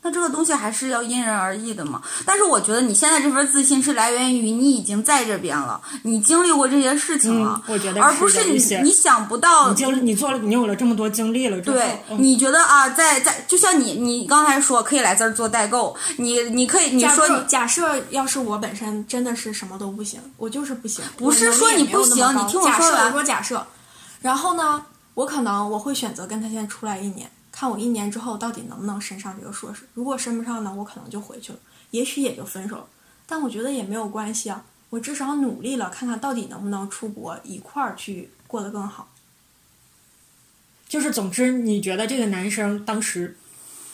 [0.01, 2.01] 那这个东西还是要因人而异的嘛。
[2.25, 8.53] 但是我觉得你现在这份自信是来源于你已经在这边了，你经历过这些事情了，嗯我觉得而不是你
[8.85, 23.67] 你想不到你经你做了，你有了这么多经历了，对，嗯你觉得啊，在在，就像你你刚才说可以来这儿做代购，你你可以你说你假设要是我本身真的是什么都不行，我就是不行，不是说你不行你听我说完我说假设，
[24.23, 24.85] 然后呢，
[25.19, 29.83] 我可能我会选择跟他现在出来一年，看我一年之后到底能不能升上这个硕士。
[29.95, 31.59] 如果升不上呢，我可能就回去了，
[31.91, 32.87] 也许也就分手了。
[33.27, 39.09] 但我觉得也没有关系啊，我至少努力了，看看到底能不能出国一块儿去过得更好。
[40.89, 43.37] 就是总之，你觉得这个男生当时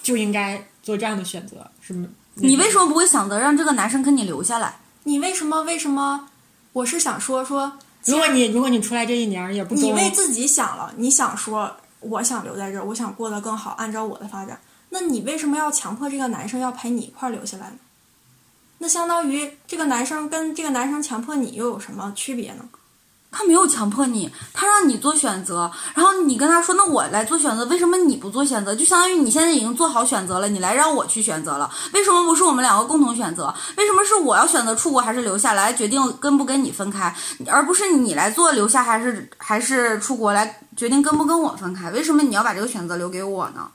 [0.03, 2.07] 就应该做这样的选择，是吗？
[2.35, 4.79] 你为什么不会想着让这个男生跟你留下来？
[5.05, 5.63] 你为什么？
[5.63, 6.29] 为什么？
[6.75, 17.77] 我是想说说，如果你如果你出来这一年也不多你为自己想了，你想说我想留在这儿，我想过得更好，按照我的发展，那你为什么要强迫这个男生要陪你一块儿留下来呢？
[18.79, 22.69] 那相当于这个男生跟这个男生强迫你又有什么区别呢？
[23.35, 31.69] 他没有强迫你，他让你做选择，然后你跟他说：“那我来做选择，为什么你不做选择？”就相当于你现在已经做好选择了，你来让我去选择了。
[31.93, 33.53] 为什么不是我们两个共同选择？
[33.77, 37.13] 为什么是我要选择出国还是留下来决定跟不跟你分开，
[37.49, 41.91] 而不是你来做留下还是还是出国来决定跟不跟我分开？
[41.91, 43.69] 为什么你要把这个选择留给我呢？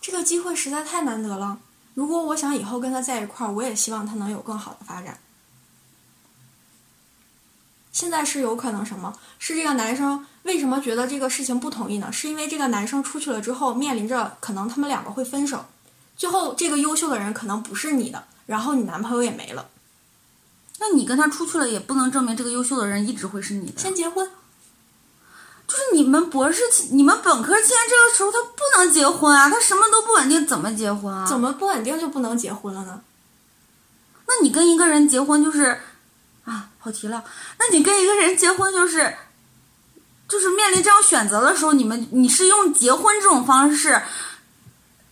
[0.00, 1.58] 这个机会实在太难得了。
[1.94, 5.18] 如果我想以后跟他在一块儿，我也希望他能有更好的发展。
[7.92, 9.14] 现在是有可能什么？
[9.38, 12.10] 是这个男生为什么觉得这个事情不同意呢？
[12.10, 15.66] 是因为这个男生出去了之后，面临着可能他们两个会分手，
[16.16, 19.68] 最后这个优秀的人可能不是你的，然后你男朋友也没了，
[20.80, 23.78] 那你跟他出去了，也不能证明这个优秀的人一直会是你的。
[23.78, 24.28] 先结婚。
[25.64, 31.24] 就是你们博士、你们本科期间这个时候，他不能结婚啊，他什么都不稳定，怎么结婚啊？
[31.26, 33.00] 怎么不稳定就不能结婚了呢？
[34.26, 35.78] 那你跟一个人结婚就是啊，
[36.82, 37.22] 跑题了。
[37.58, 39.14] 那你跟一个人结婚就是，
[40.28, 44.02] 就是面临这样选择的时候，你们你是用结婚这种方式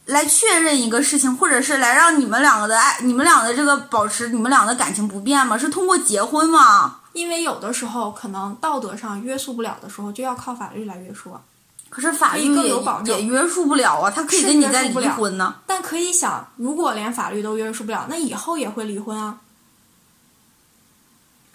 [0.07, 5.57] 来确认一个事情，或者是来让你们两个的爱、你们俩的这个保持你们俩的感情不变吗？
[5.57, 7.01] 是通过结婚吗？
[7.13, 11.41] 因为有的时候可能道德上约束不了的时候，就要靠法律来约束啊。
[11.89, 15.57] 可是法律更也有保证也约束不了啊，他可以跟你再离婚呢。
[15.67, 19.37] 但可以想，如果连法律都约束不了，那以后也会离婚啊。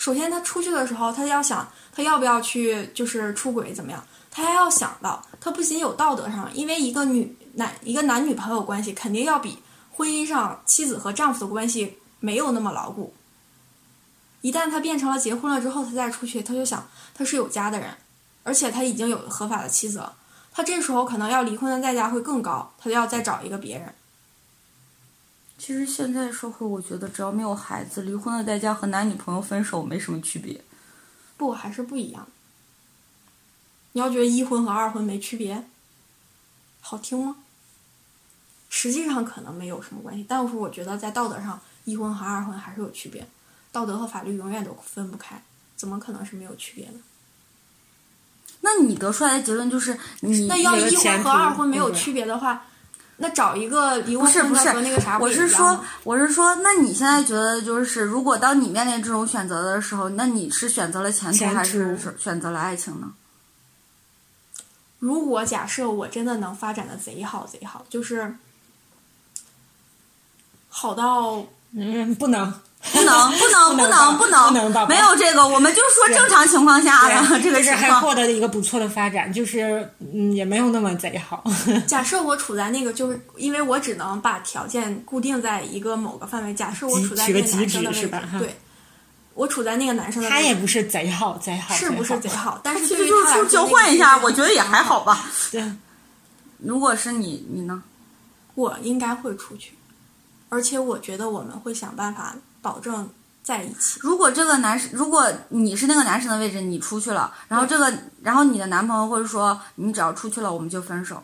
[0.06, 9.58] 首先，他出去的时候，他要想他要不要去，就是出轨怎么样，他还要想到，他不仅有道德上，因为一个女男一个男女朋友关系肯定要比
[9.92, 13.16] 婚姻上妻子和丈夫的关系没有那么牢固。
[14.42, 17.90] 一旦他变成了结婚了之后，他再出去，他就想他是有家的人，
[18.44, 20.14] 而且他已经有合法的妻子了。
[20.52, 23.92] 他这时候可能要离婚的代价会更高，他就要再找一个别人。
[25.58, 30.62] 其实现在社会，我觉得只要没有孩子，离婚的代价和男女朋友分手没什么区别。
[31.38, 32.28] 不，还是不一样。
[33.94, 35.66] 你要觉得一婚和二婚没区别，
[36.82, 37.38] 好听吗？
[38.70, 43.26] 实际上可能没有什么关系，但是我觉得在道德上，一婚和二婚还是有区别。
[43.72, 45.42] 道德和法律永远都分不开，
[45.76, 47.00] 怎么可能是没有区别呢？
[48.62, 52.66] 那你得出来的结论就是你那要一婚和二婚没有区别的话，
[53.18, 63.14] 那找一个离婚的不是不是和那个啥，不我是说我是说，那你现在觉得就是，如果当你面临这种选择的时候，那你是选择了前途还是选择了爱情呢？
[65.00, 68.36] 如果假设我真的能发展的贼好贼好，就是
[70.68, 72.54] 好到嗯，不能，
[72.94, 78.02] 不能，不能，不能，不能，没有这个，我们就说正常情况下的这个就是还情况。
[78.02, 81.44] 获得了一个不错的发展，就是嗯也没有那么贼好。
[81.88, 86.54] 假设我处在那个，就是因为我只能把条件固定在一个某个范围。
[86.54, 88.56] 假设我处在那个男生的位置对，
[89.34, 92.60] 我处在那个男生的位置，他也不是贼好，贼好，是不是贼好？
[92.64, 95.26] 但是其对于他来说实就是说交换一下，我觉得也还好吧。
[95.52, 95.64] 对，
[96.60, 97.84] 如果是你，你呢？
[98.54, 99.74] 我应该会出去，
[100.48, 102.34] 而且我觉得我们会想办法
[102.66, 103.08] 保证
[103.44, 104.00] 在一起。
[104.02, 111.24] 如果这个男生，如果你是那个男生的位置，你出去了，然后这个，然后你的男朋友会说，你只要出去了，我们就分手，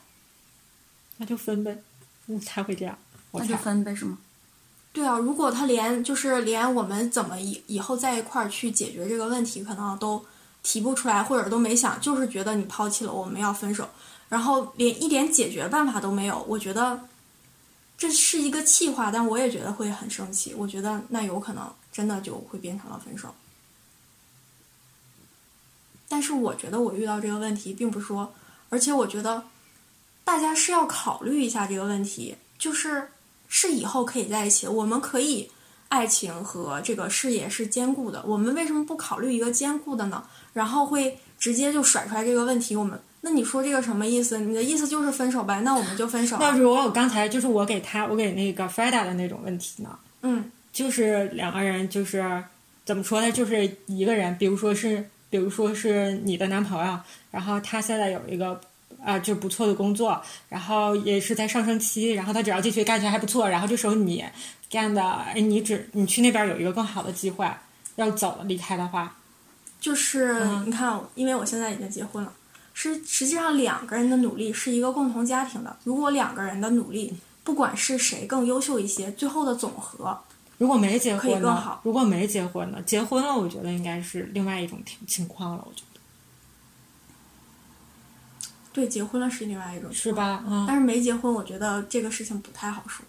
[1.17, 1.81] 那就分呗。
[2.27, 2.95] 嗯，才会这样，
[3.31, 4.19] 那就分呗，是吗？
[4.93, 10.23] 对啊，如果他连就是连我们怎么以以后在一块儿去解决这个问题，可能都
[10.61, 13.89] 提不出来，或者都没想，就是觉得你抛弃了我们要分手，
[14.29, 16.99] 然后连一点解决办法都没有，我觉得
[18.01, 20.55] 这是一个气话，但我也觉得会很生气。
[20.55, 23.31] 我觉得那有可能真的就会变成了分手。
[26.09, 28.33] 但是我觉得我遇到这个问题，并不是说，
[28.69, 29.43] 而且我觉得
[30.23, 33.07] 大家是要考虑一下这个问题，就是
[33.47, 35.51] 是以后可以在一起，我们可以
[35.89, 40.27] 爱情和这个事业是兼顾的，我们为什么不考虑一个兼顾的呢？
[40.53, 44.39] 然后会直接就甩出来这个问题，我们那你说这个什么意思？
[44.39, 45.61] 你的意思就是分手呗？
[45.61, 46.39] 那我们就分手啊。
[46.41, 52.43] 那如果我刚才就是我给他，我给那个 Freda 的那种问题呢，嗯，就是两个人就是
[52.83, 53.31] 怎么说呢？
[53.31, 58.59] 就是一个人，比如说是，比如说是你的男朋友，然后他现在有一个
[59.03, 64.23] 啊、就不错的工作，然后也是在上升期，然后他只要继续干起来还不错，然后这时候你
[64.69, 67.49] 干的，哎，你只你去那边有一个更好的机会，
[67.95, 69.15] 要走了离开的话，
[69.79, 72.31] 就是、嗯你看，因为我现在已经结婚了，
[72.73, 75.75] 是实际上两个人的努力是一个共同家庭的。
[75.83, 80.17] 如果两个人的努力，不管是谁更优秀一些，最后的总和
[80.57, 81.81] 如果没结可以更好？
[81.83, 82.79] 如果没结婚呢？
[82.85, 85.99] 结婚了，我觉得应该是另外一种情情况了，我觉得
[88.71, 90.13] 对结婚了是另外一种是？
[90.13, 90.43] 吧？
[90.47, 90.65] 嗯。
[90.67, 93.03] 但是没结婚，我觉得这个事情不太好说，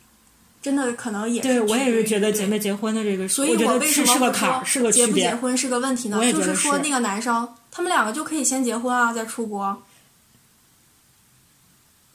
[0.62, 5.06] 真的可能也是对，我也是觉得对结没结婚的这个，所以我为什是是个么会说坎儿，是个结。
[5.06, 9.82] 不结婚是个问题呢就是说那个男生，他们两个就可以先结婚啊，再出国。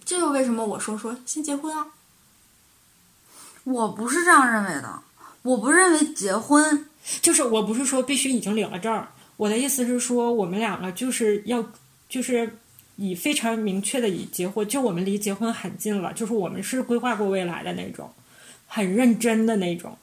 [0.06, 1.88] 这就为什么我说说先结婚啊。
[3.64, 5.02] 我不是这样认为的，
[5.42, 6.86] 我不认为结婚
[7.22, 11.66] 就是我不是说必须已经领了证儿，我的意思是说我们两个就是要
[12.08, 12.60] 就是
[12.96, 18.14] 以非常明确的以结婚，就我们离结婚很近了，就是我们是规划过未来的那种，
[18.68, 19.98] 很认真的那种，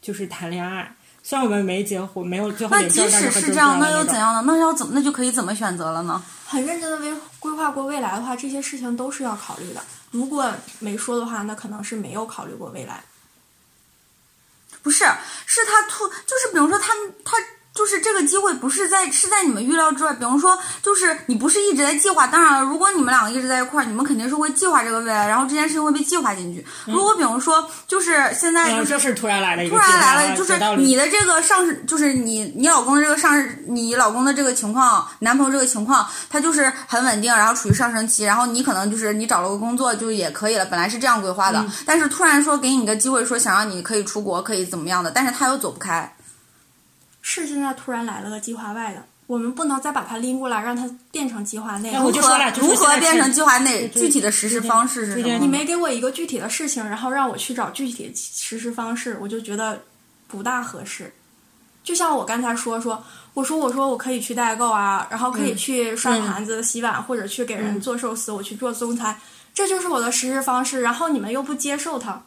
[0.00, 0.94] 就是谈恋爱。
[1.22, 4.42] 虽然我们没结婚，没有最后那领证即使是这样，那又怎样呢？
[4.44, 6.22] 那要怎么那就可以怎么选择了呢？
[6.46, 9.80] 很认真的为规划过未来的话，这些事情都是要考虑的。
[10.10, 13.02] 如果没说的话，那可能是没有考虑过未来。
[14.82, 15.04] 不是，
[15.46, 16.92] 是他突，就是比如说他
[17.24, 17.36] 他
[17.74, 20.12] 就是这个机会不是在是在你们预料之外。
[20.12, 22.26] 比如说，就是你不是一直在计划。
[22.26, 26.64] 当然了，如果你们两个一直在一块儿，你们肯定是会计划这个未来，然后这件事情会被计划进去。
[26.84, 46.12] 如果比如说，就是现在就是突然来了突然来了，就是你的这个上市，就是你你老公这个上市，你老公的这个情况，男朋友这个情况，他就是很稳定，然后处于上升期，然后你可能就是你找了个工作就也可以了，本来是这样规划的，嗯但是突然说给你个机会，说想让你可以出国，可以怎么样的，但是他又走不开。
[47.22, 51.92] 是现在突然来了个计划外的，我们不能再把它拎过来，让它变成计划内。
[51.92, 53.88] 哎我就说如何变成计划内？
[53.88, 55.38] 具体的实施方式是什么？
[55.38, 59.80] 你没给我一个具体的事情，然后让我去找具体的实施方式，我就觉得
[60.26, 61.12] 不大合适。
[61.84, 63.02] 就像我刚才说说，
[63.34, 69.16] 我说我说我可以去代购啊，然后可以去刷盘子、洗碗，或者去给人做寿司，我去做中餐，
[69.52, 70.80] 这就是我的实施方式。
[70.80, 72.22] 然后你们又不接受它，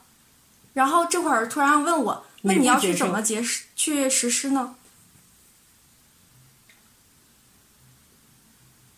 [0.74, 4.76] 然后这会儿突然问我，那你要去怎么结实去实施呢？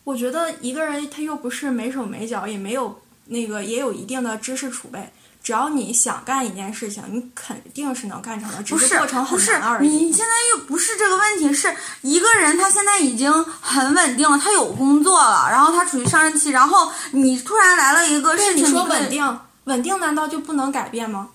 [0.08, 5.06] 我觉得一个人他又不是没手没脚，也没有那个也有一定的知识储备。
[5.42, 9.88] 只要你想干一件事情，你肯定是能干成的，只不是过程很不是难而，已。
[9.88, 13.30] 你现在又不是这个问题，是一个人他现在已经
[13.60, 21.28] 很稳定了，他有工作了，然后他处于上升期，然后你突然来了一个事，情，你说稳定，稳定难道就不能改变吗？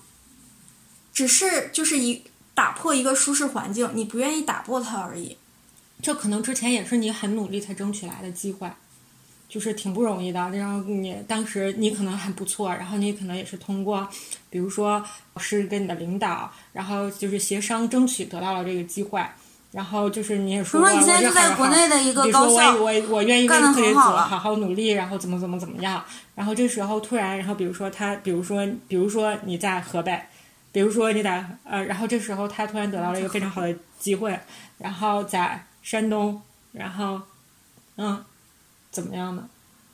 [1.12, 5.36] 只是就是一打破一个舒适环境，你不愿意打破它而已。
[6.04, 8.70] 这可能之前也是你很努力才争取来的机会，
[9.48, 10.38] 就是挺不容易的。
[10.50, 14.06] 然后你当时你可能很不错，然后你可能也是通过，
[14.50, 15.02] 比如说
[15.38, 19.18] 是跟你的领导，然后就是协商争取得到了这个机会。
[19.72, 26.04] 然后就是你也说过，比如说你现在就在国内的一个高校我我我愿意为干得这个很好了组好好努力，然后怎么怎么怎么样。
[26.36, 30.16] 然后这时候突然，然后比如说他，比如说比如说你在河北，
[30.70, 34.38] 比如说你在呃，然后这时候他突然得到了一个非常好的机会，
[34.78, 37.20] 然后在山东，然后
[37.96, 38.24] 嗯，
[38.90, 39.48] 怎么样呢？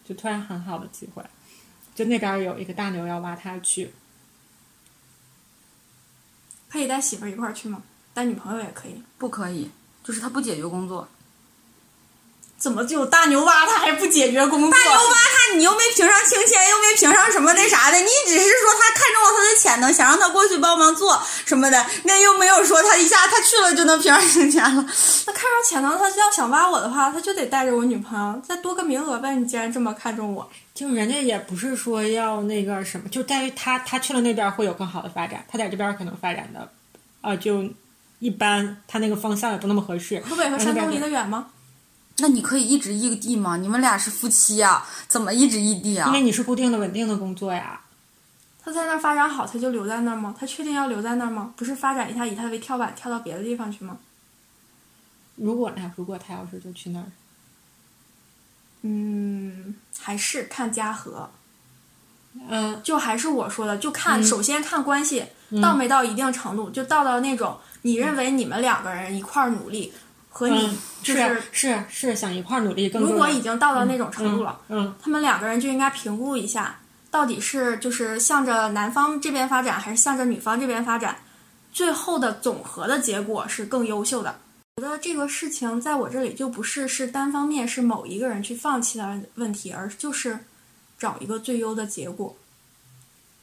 [0.05, 1.23] 就突然很好的机会，
[1.95, 3.93] 就那边有一个大牛要挖他去，
[6.69, 7.83] 可以带媳妇儿一块儿去吗？
[8.15, 9.03] 带女朋友也可以。
[9.19, 9.71] 不可以，
[10.05, 11.09] 就是他不解决工作。
[12.61, 14.71] 怎么就有大牛挖他还不解决工作？
[14.71, 24.85] 大牛挖他，你又没评上清签，又没评上什么那啥的，你只是说他看中了他的潜能，想让他过去帮忙做什么的，那又没有说他一下他去了就能评上清签了。
[25.27, 29.35] 那看上潜能，他要想挖我的话，他就得带着我女朋友，再多个名额呗。
[29.35, 36.71] 你既然这么看重我，就人家也不是说要那个什么，就在于他他去了那边会有更好的发展，他在这边可能发展的
[37.23, 37.65] 啊、就
[38.19, 40.21] 一般，他那个方向也不那么合适。
[40.21, 41.47] 河北和山东离得远吗？
[42.21, 43.57] 那你可以一直异地吗？
[43.57, 46.13] 你们俩是夫妻呀、怎么一直异地啊因？
[46.13, 47.81] 为你是固定的、稳定的工作呀。
[48.63, 50.35] 他在那儿发展好，他就留在那儿吗？
[50.39, 51.55] 他确定要留在那儿吗？
[51.57, 53.99] 不是发展一下，以他为跳板，跳到别的地方去吗？
[55.37, 55.93] 如果呢？
[55.97, 57.07] 如果他要是就去那儿，
[58.83, 61.31] 嗯，还是看家和，
[62.49, 65.25] 嗯就还是我说的，就看、嗯首先看关系
[65.63, 69.93] 到没到一定程度，就到到那种你认为你们两个人一块儿努力，
[70.31, 73.03] 和你嗯，就是是是想一块儿努力更。
[73.03, 76.79] 如果已经到了那种程度了，嗯他们两个人就应该评估一下，
[77.11, 81.19] 到底是就是向着男方这边发展，还是向着女方这边发展，
[81.73, 84.39] 最后的总和的结果是更优秀的。
[84.77, 90.39] 我觉得这个事情在我这里就不是是单方面是某一个人去放弃的问题，而就是
[90.99, 92.35] 找一个最优的结果，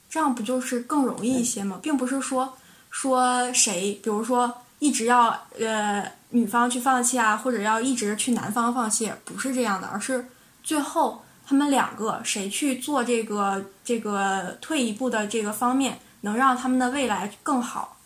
[0.10, 1.80] 这样不就是更容易一些吗？
[1.84, 2.58] 并不是说
[2.90, 10.28] 说谁，比如说一直要呃女方去放弃啊，或者要一直去男方放弃，不是这样的，而是
[10.64, 17.98] 最后他们两个谁去做这个这个退一步的这个方面，能让他们的未来更好，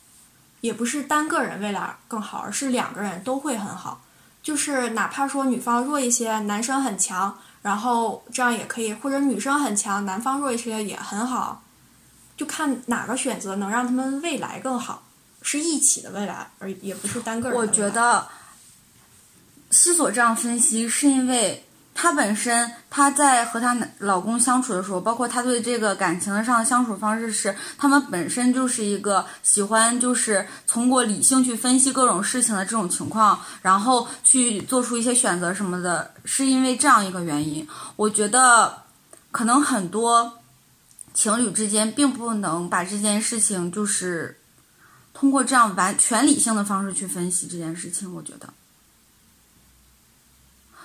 [0.61, 4.01] 也不是单个人未来更好，而是两个人都会很好。
[4.43, 11.61] 就是哪怕说女方弱一些，男生很强，然后这样也可以，或者女生很强，男方弱一些也很好，
[12.36, 15.03] 就看哪个选择能让他们未来更好，
[15.41, 17.65] 是一起的未来，而也不是单个人我。
[17.67, 18.27] 觉得
[19.69, 37.67] 西索这样分析是因为她本身她在和她老公相处的时候，包括她对这个感情上的相处方式是，他们本身就是一个喜欢就是通过理性去分析各种事情的这种情况，然后去做出一些选择什么的，是因为这样一个原因。
[37.95, 38.83] 我觉得
[39.31, 40.39] 可能很多
[41.13, 44.37] 情侣之间并不能把这件事情就是
[45.14, 48.49] 通过这样完全理性的方式去分析这件事情，我觉得。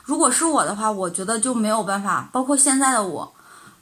[0.05, 3.35] 如果是我的话，我觉得就没有办法，包括现在的我，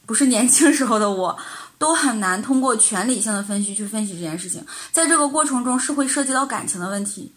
[0.07, 1.38] 不是年轻时候的我，
[1.76, 4.64] 都很难通过全理性的分析去分析这件事情。
[4.90, 7.30] 在这个过程中是会涉及到感情的问题，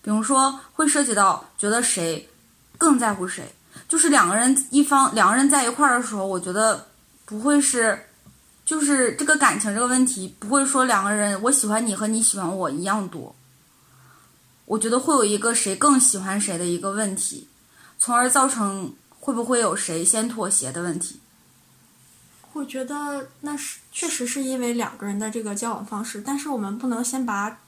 [0.00, 2.26] 比如说会涉及到觉得谁
[2.78, 3.54] 更在乎谁，
[3.88, 6.86] 就是两个人一方两个人在一块儿的时候，我觉得
[7.26, 8.06] 不会是，
[8.66, 13.34] 就是这个感情这个问题不会说两个人我喜欢你和你喜欢我一样多，
[14.64, 17.48] 我觉得会有一个谁更喜欢谁的一个问题，
[17.96, 21.20] 从而造成会不会有谁先妥协的问题。
[22.54, 27.58] 我觉得那是确实是因为两个人的这个交往方式，但是我们不能先把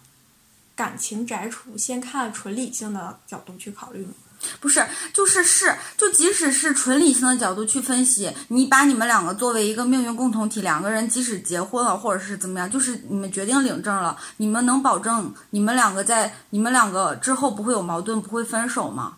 [0.74, 4.14] 感情摘除，先看纯理性的角度去考虑吗？
[4.60, 19.14] 不是，就是是，就即使是纯理性的角度去分析，你把你们两个作为一个命运共同体，两个人即使结婚了，或者是怎么样，就是你们决定领证了，你们能保证你们两个在你们两个之后不会有矛盾，不会分手吗？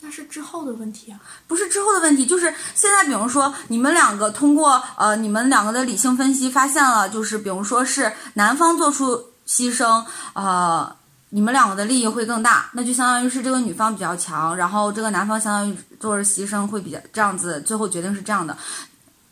[0.00, 1.18] 那是之后的问题啊。
[1.46, 10.04] 不是之后的问题，就是现在，比如说你们两个通过呃你们两个的理性分析发现了，就是比如说是男方做出牺牲，
[10.34, 10.94] 呃，
[11.34, 18.56] 你们两个的利益会更大，那就相当于是这个女方比较强，然后这个男方相当于做着牺牲会比较这样子，最后决定是这样的。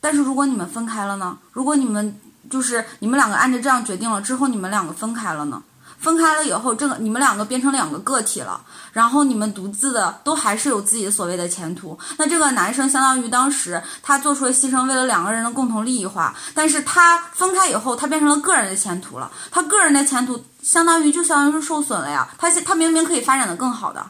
[0.00, 1.38] 但是如果你们分开了呢？
[1.52, 2.18] 如果你们
[2.50, 5.62] 就是你们两个按照这样决定了之后，你们两个分开了呢？
[6.02, 8.60] 分开了以后，这个你们两个变成两个个体了，
[8.92, 11.96] 然后你们独自的都还是有自己所谓的前途。
[12.18, 19.30] 那这个男生相当于当时他做出了牺牲，为了两个人的共同利益化，但是他分开以后，他变成了个人的前途了。
[19.52, 22.28] 他个人的前途相当于就相当于是受损了呀。
[22.36, 24.04] 他他明明可以发展的更好的，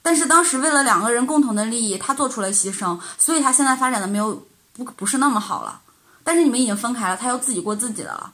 [0.00, 5.82] 但是当时为了两个人共同的利益，他做出了牺牲，所以他现在发展的没有不不是那么好了。
[6.24, 8.32] 但是你们已经分开了，他又自己过自己的了。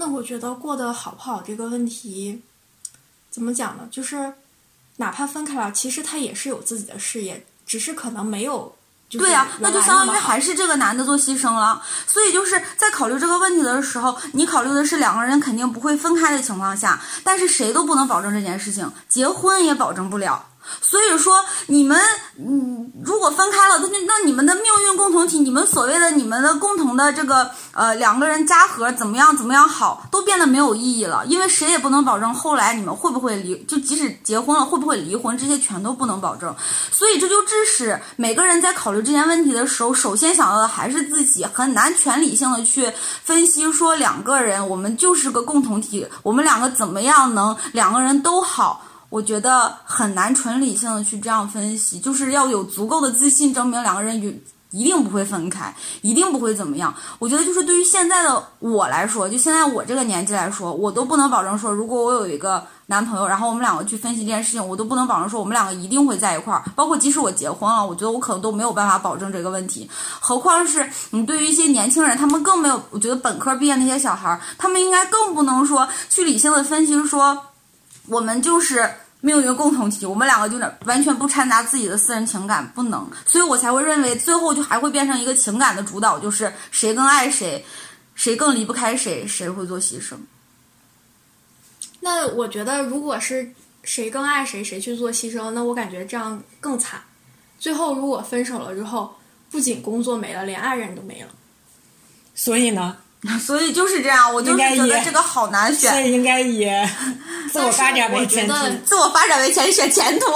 [0.00, 2.40] 那我觉得过得好不好这个问题，
[3.30, 3.88] 怎么讲呢？
[3.90, 4.32] 就是
[4.98, 8.76] 哪怕分开了，其实他也是有自己的事业，只是可能没有
[9.10, 11.82] 对呀、那就相当于还是这个男的做牺牲了。
[12.06, 20.48] 所以就是在考虑这个问题的时候，你考虑的是两个人肯定不会分开的情况下，但是谁都不能保证这件事情，结婚也保证不了。
[20.80, 21.98] 所以说，你们
[22.38, 36.54] 嗯，如果分开了，那那你们的命运共同体，你们所谓的你们的共同的这个呃两个人加和怎么样怎么样好，都变得没有意义了，因为谁也不能保证后来你们会不会离，就即使结婚了会不会离婚，这些全都不能保证。
[36.90, 42.90] 所以这就致使每个人在考虑这件问题的时候，首先想到的还是自己，很难全理性的去
[43.22, 48.84] 分析说两个人我们就是个共同体，我们两个怎么样能两个人都好。
[49.10, 56.94] 我觉得很难纯理性的去这样分析，就是要有足够的自信，证明两个人与一定不会分开，一定不会怎么样。
[57.18, 66.62] 我觉得就是对于现在的我来说，就现在我这个年纪来说，我都不能保证说，如果我有一个男朋友，然后我们两个去分析这件事情，我都不能保证说我们两个一定会在一块儿。
[66.76, 69.88] 包括即使我结婚了，我觉得我可能都没有办法保证这个问题。
[70.20, 77.44] 何况是你对于一些年轻人，他们更没有，我觉得本科毕业那些小孩儿，他们应该更不能说去理性的分析说。
[78.08, 78.88] 我们就是
[79.20, 87.64] 命运共同体，我们两个就是完全不掺杂自己的私人情感，不能，所以我才会认为最后就还会变成一个情感的主导，就是谁更爱谁，
[88.14, 90.14] 谁更离不开谁，谁会做牺牲。
[92.00, 93.52] 那我觉得，如果是
[93.82, 97.00] 谁更爱谁，谁去做牺牲，那我感觉这样更惨。
[97.58, 99.12] 最后如果分手了之后，
[99.50, 101.28] 不仅工作没了，连爱人都没了。
[102.36, 102.96] 所以呢，
[103.40, 106.66] 所以就是这样，我就是觉得这个好难选所选，以应该以
[107.52, 108.52] 自我发展为前提。
[108.54, 110.26] 但是我觉得自我发展为前选前途。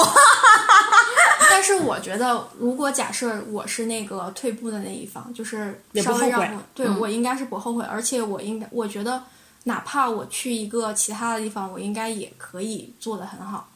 [1.49, 9.23] 但是我觉得，如果假设我是那个退步的那一方，就是稍微让我对、我应该是不后悔，而且我应该我觉得，
[9.65, 13.69] 哪怕我去一个其他的地方，我应该也可以做得很好。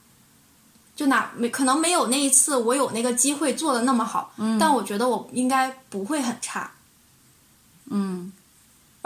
[0.96, 6.70] 就哪没可能没有那一次我有那个机会做的那么好，但我觉得我应该不会很差。
[7.90, 8.32] 嗯，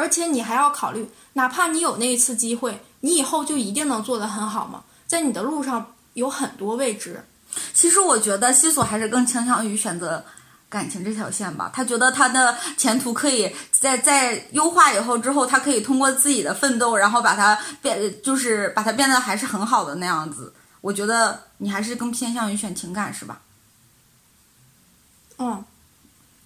[0.01, 4.83] 而且你还要考虑，哪怕你有那一次机会，你以后就一定能做得很好吗？
[5.07, 7.23] 在你的路上有很多未知。
[7.75, 10.25] 其实我觉得西索还是更倾向于选择
[10.71, 11.71] 感情这条线吧。
[11.75, 20.55] 他觉得他的前途可以在在优化以后之后，他可以通过自己的奋斗，然后把它变，就是把它变得还是很好的那样子。
[20.81, 23.43] 我觉得你还是更偏向于选情感是吧？
[25.39, 25.65] 嗯，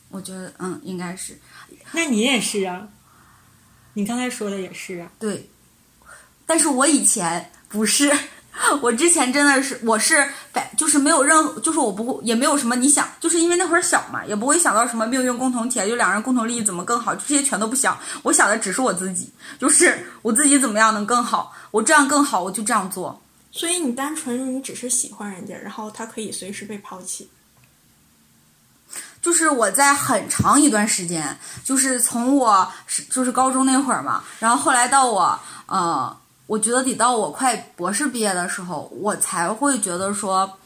[0.08, 1.38] 我觉得嗯，应该是
[1.92, 2.88] 那你也是啊，
[3.94, 5.10] 你刚才说的也是啊。
[5.18, 5.48] 对。
[6.46, 8.12] 但是我以前不是，
[8.82, 17.98] 我之前真的是我是百就是没有任何，就是我不会也没有什么你想，就是因为那会儿小嘛，也不会想到什么命运共同体，啊，就两人共同利益怎么更好，这些全都不想。
[18.22, 23.20] 我想的只是我自己，就是我自己怎么样能更好，我这样更好，我就这样做。
[23.50, 27.28] 所以你单纯你只是喜欢人家，然后他可以随时被抛弃。
[29.24, 36.14] 就是我在很长一段时间，就是从我是就是高中那会儿嘛，然后后来到我呃，
[36.46, 40.58] 我觉得得到我快博士毕业的时候，我才会觉得说，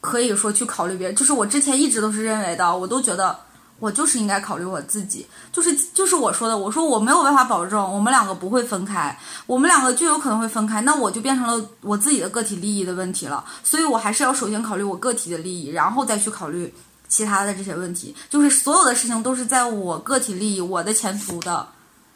[0.00, 1.14] 可以说去考虑别人。
[1.14, 3.38] 就是我之前一直都是认为的，我都觉得
[3.78, 9.14] 我就是应该考虑我自己，就是就是我说的，我说我没有办法保证我们两个不会分开，
[9.44, 13.44] 我们两个就有可能会分开，那我就变成了我自己的个体利益的问题了。
[13.62, 16.72] 所以我还是要首先考虑我个体的利益，然后再去考虑。
[17.12, 21.68] 其他的这些问题，就是所有的事情都是在我个体利益、我的前途的，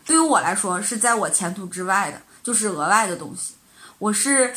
[0.06, 3.52] 对于我来说是在我前途之外的，就是额外的东西。
[3.98, 4.50] 我是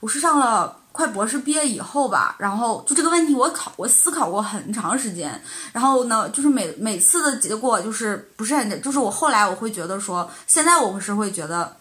[0.00, 5.40] 我是上了快博士毕业以后吧，然后就这个问题我考我思考过很长时间，
[5.72, 11.76] 然后呢，就是每每次的结果就是不是很，就是我后来我会觉得说，现在我是会觉得。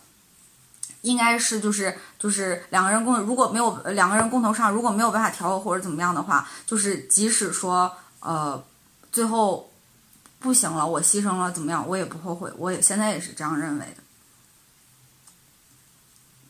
[1.04, 8.62] 应该是就是就是两个人共如果没有两个人共同上如果没有办法调和或者怎么样的话，就是即使说呃
[9.12, 9.72] 最后
[10.40, 14.04] 不行了，我牺牲了怎么样，我也不后悔，我也现在也是这样认为的。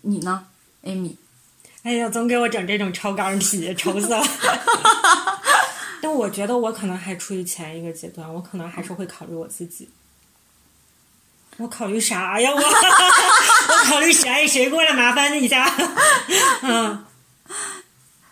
[0.02, 0.46] 你呢
[0.84, 1.16] ，Amy？
[1.84, 4.24] 哎呀，总给我整这种超纲题，愁死了。
[6.02, 9.90] 但我觉得我可能还处于前一个阶段，我可能还是会考虑我自己。
[11.58, 12.52] 我考虑啥呀？
[12.52, 12.64] 我 我
[13.84, 14.48] 考虑谁？
[14.48, 15.70] 谁过来麻烦一下？
[16.64, 17.06] 嗯，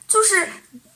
[0.08, 0.48] 就是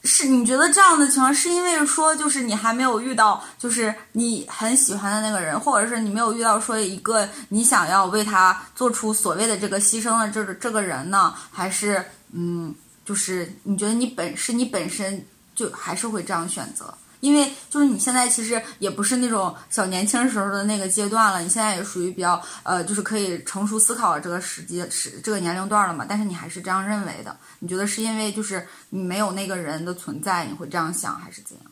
[0.03, 11.33] 是你觉得这样的情况，是因为说就是你还没有遇到就是你很喜欢的那个人，或者是你没有遇到说一个你想要为他做出所谓的这个牺牲的这个这个人呢？
[11.51, 12.03] 还是
[12.33, 15.25] 嗯，就是你觉得你本是你本身
[15.55, 16.93] 就还是会这样选择？
[17.19, 26.05] 因为就是你现在其实也不是那种小年轻时候的那个阶段了，你现在也属于比较呃，就是可以成熟思考这个时机时这个年龄段了嘛。
[26.07, 31.65] 但是你还是这样认为的，你觉得是因为就是你没有那个人的存在，你会这样想，还是怎样？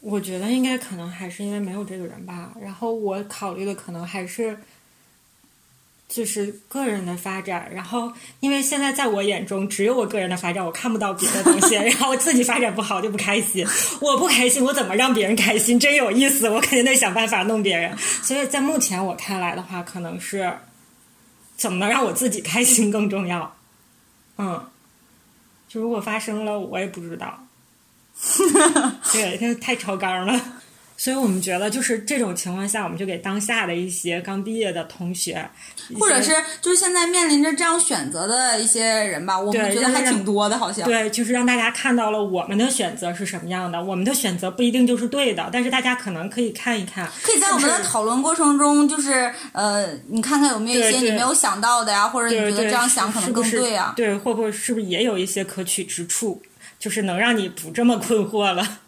[0.00, 2.52] 我觉得应该可能还是因为没有这个人吧。
[2.58, 4.58] 然后我考虑的可能还是
[6.10, 7.70] 就是个人的发展。
[7.72, 11.76] 然后因为现在在我眼中只有我个人的发展，我看不到别的东西。
[11.76, 13.64] 然后我自己发展不好就不开心，
[14.00, 15.80] 我不开心，我怎么让别人开心？
[15.80, 17.96] 真有意思，我肯定得想办法弄别人。
[17.96, 20.52] 所以在目前我看来的话，可能是
[21.56, 23.56] 怎么能让我自己开心更重要。
[24.36, 24.68] 嗯，
[25.68, 27.46] 就如果发生了，我也不知道。
[29.12, 30.38] 对，他太超纲了，
[31.00, 35.48] 所以我们觉得就是这种情况下，我们就给当下的一些刚毕业的同学，
[35.98, 36.30] 或者是
[36.60, 40.84] 就是现在面临着这样选择的一些人吧，我们觉得还挺多的，好像。
[40.86, 43.82] 对，就是让大家看到了我们的选择是什么样的。
[43.82, 53.94] 我们的选择不一定就是对的，但是大家可能可以看一看，可以在我们的讨论过程中，就是呃，你看看有没有一些你没有想到的呀，或者你觉得这样想可能更对啊。
[53.96, 56.42] 对，会不会是不是也有一些可取之处，
[56.78, 58.80] 就是能让你不这么困惑了？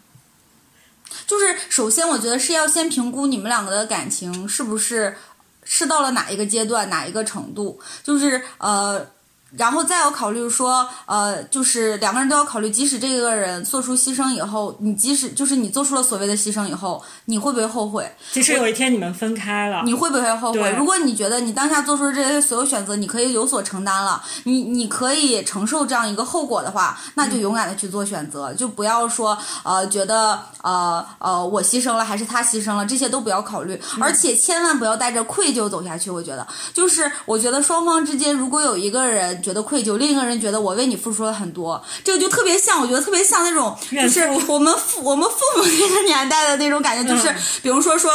[1.25, 5.15] 就是首先，我觉得是要先评估你们两个的感情是不是
[5.63, 9.12] 是到了哪一个阶段、哪一个程度，就是呃。
[9.57, 18.11] 然后再要考虑说，呃，就是两个人都要考虑，即使这个人做出牺牲以后，你即使就是你做出了所谓的牺牲以后，你会不会后悔？
[18.31, 20.71] 即使有一天你们分开了，你会不会后悔？
[20.77, 36.09] 如果你觉得你当下做出的这些所有选择，你可以有所承担了，你你可以承受这样一个后果的话，那就勇敢的去做选择，就不要说呃觉得呃呃我牺牲了还是他牺牲了，这些都不要考虑，而且千万不要带着愧疚走下去。
[36.09, 48.11] 我觉得，就是我觉得双方之间如果有一个人觉得愧疚，另一个人觉得我为你付出了很多，这个就特别像，我觉得特别像那种就是我们父我们父母那个年代的那种感觉， 就是、嗯比如说说。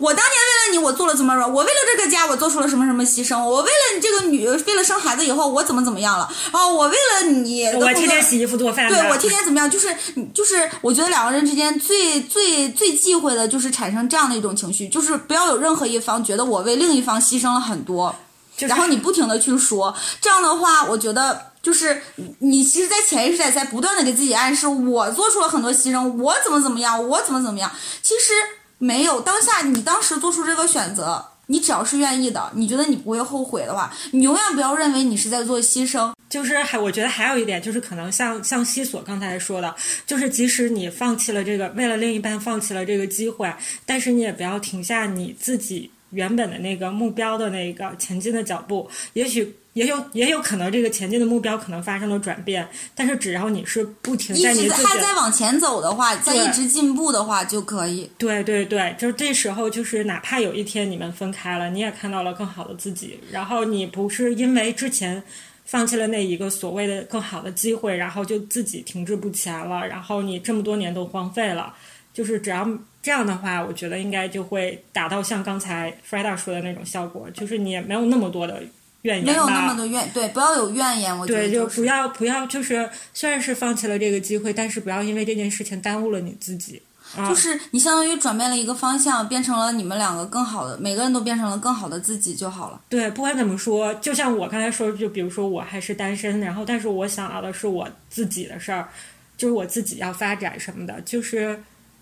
[0.00, 1.46] 我当年为了你，我做了怎么着？
[1.46, 3.38] 我为了这个家，我做出了什么什么牺牲？
[3.44, 6.26] 我为了你这个女，为了生孩子以后，我怎么怎么样了？
[6.52, 9.70] 哦，我为了你的我天天洗衣服做饭，对我天天怎么样？
[9.70, 9.94] 就是
[10.32, 18.16] 就是，我觉得两个人之间最最最忌讳的就是产生这样的一种情绪，就是不要有任何一方觉得我为另一方牺牲了很多，
[18.60, 21.46] 就是然后你不停的去说，这样的话，我觉得。
[21.62, 27.70] 就是你你其实，在潜意识里在不断的给自己暗示，我做出了很多牺牲，我怎么怎么样，我怎么怎么样。
[28.00, 28.32] 其实
[28.78, 36.14] 没有，当下你当时做出这个选择，你只要是愿意的，你觉得你不会后悔的话，你永远不要认为你是在做牺牲。
[36.30, 39.74] 就是还我觉得还有一点就是可能像像西索刚才说的，
[40.06, 43.52] 就是即使你放弃了这个，为了另一半放弃了这个机会，
[43.84, 48.88] 但是你也不要停下你自己原本的那个目标的那个前进的脚步。
[49.12, 58.10] 也许也有也有可能这个前进的目标可能发生了转变，但是只要你是不停在你自己还在往前走的话，在一直进步的话就可以。
[58.18, 65.22] 对对对，就是这时候，就是哪怕有一天你们分开了，你也看到了更好的自己，然后你不是因为之前
[65.64, 71.72] 放弃了那一个所谓的更好的机会，然后就自己停滞不前了，然后你这么多年都荒废了，
[72.12, 72.68] 就是只要
[73.02, 78.62] 这样的话，我觉得应该就会达到像刚才 Freda 说的那种效果，就是你也没有那么多的
[79.02, 81.18] 怨言，没有那么多怨，对，不要有怨言。
[81.18, 86.82] 我觉得对，就不要不要，就是虽然是放弃了这个机会，但是不要因为这件事情耽误了你自己。
[87.16, 92.80] 啊就是你相当于转变了一个方向，变成了你们两个更好的，每个人都变成了更好的自己就好了。
[92.88, 98.88] 对，不管怎么说，就像我刚才说，就比如说我还是单身，然后但是我想要的是我自己的事儿，
[99.36, 101.60] 就是我自己要发展什么的，就是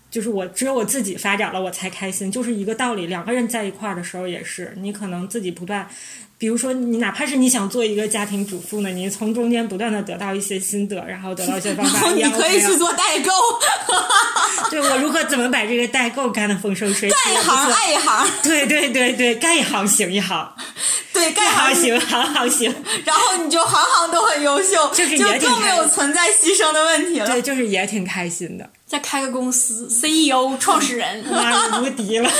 [0.09, 3.07] 就是我只有我自己发展了，我才开心，就是一个道理。
[3.07, 5.87] 两个人在一块儿的时候也是，你可能自己不断。
[6.37, 13.29] 比如说，你哪怕是你想做一个家庭主妇呢，你从中间不断的得到一些心得，然后得到一些方法， 然后你也可以去做代购，
[14.71, 17.15] 对我如何怎么把这个代购干得风生水起？
[17.25, 20.49] 干一行爱一行，对对对对，干一行行一行，
[21.19, 22.75] 对，干一行行行行。
[23.05, 25.03] 然后你就行行都很优秀，就
[25.39, 27.27] 更没有存在牺牲的问题了。
[27.27, 32.31] 对，就是也挺开心的，再开个公司，CEO 创始人， 那，无敌了！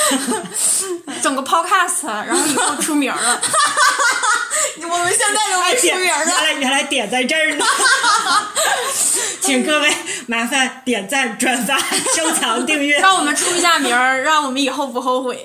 [1.22, 3.42] 整个 Podcast，然后以后出名了。
[4.82, 6.34] 我们现在都没出名点原呢。
[6.42, 7.66] 来原来点在这儿呢，
[9.42, 9.94] 请各位
[10.26, 11.78] 麻烦点赞、转发、
[12.16, 12.98] 收藏、订阅。
[13.00, 15.44] 让我们出一下名儿，让我们以后不后悔。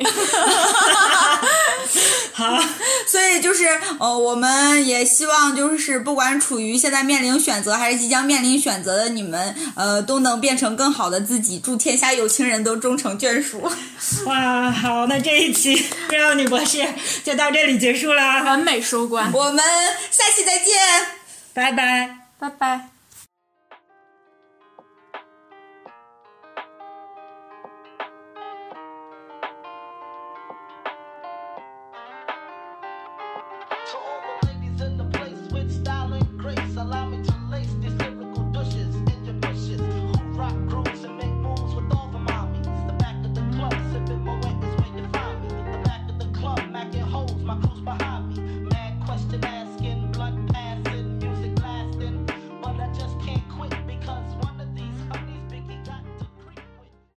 [2.32, 2.58] 好，
[3.06, 3.66] 所以就是
[3.98, 11.58] 呃，我们也希望就是不管处于现在面临选择还是即将面临选择的你们，呃，都能变成更好的自己。
[11.58, 13.70] 祝天下有情人都终成眷属。
[14.26, 15.76] 哇，好，那这一期
[16.08, 16.78] 《不要女博士》
[17.24, 19.64] 就到这里结束了，完美收官，我们
[20.10, 20.74] 下期再见。
[21.52, 22.16] 拜拜。
[22.38, 22.93] 拜拜。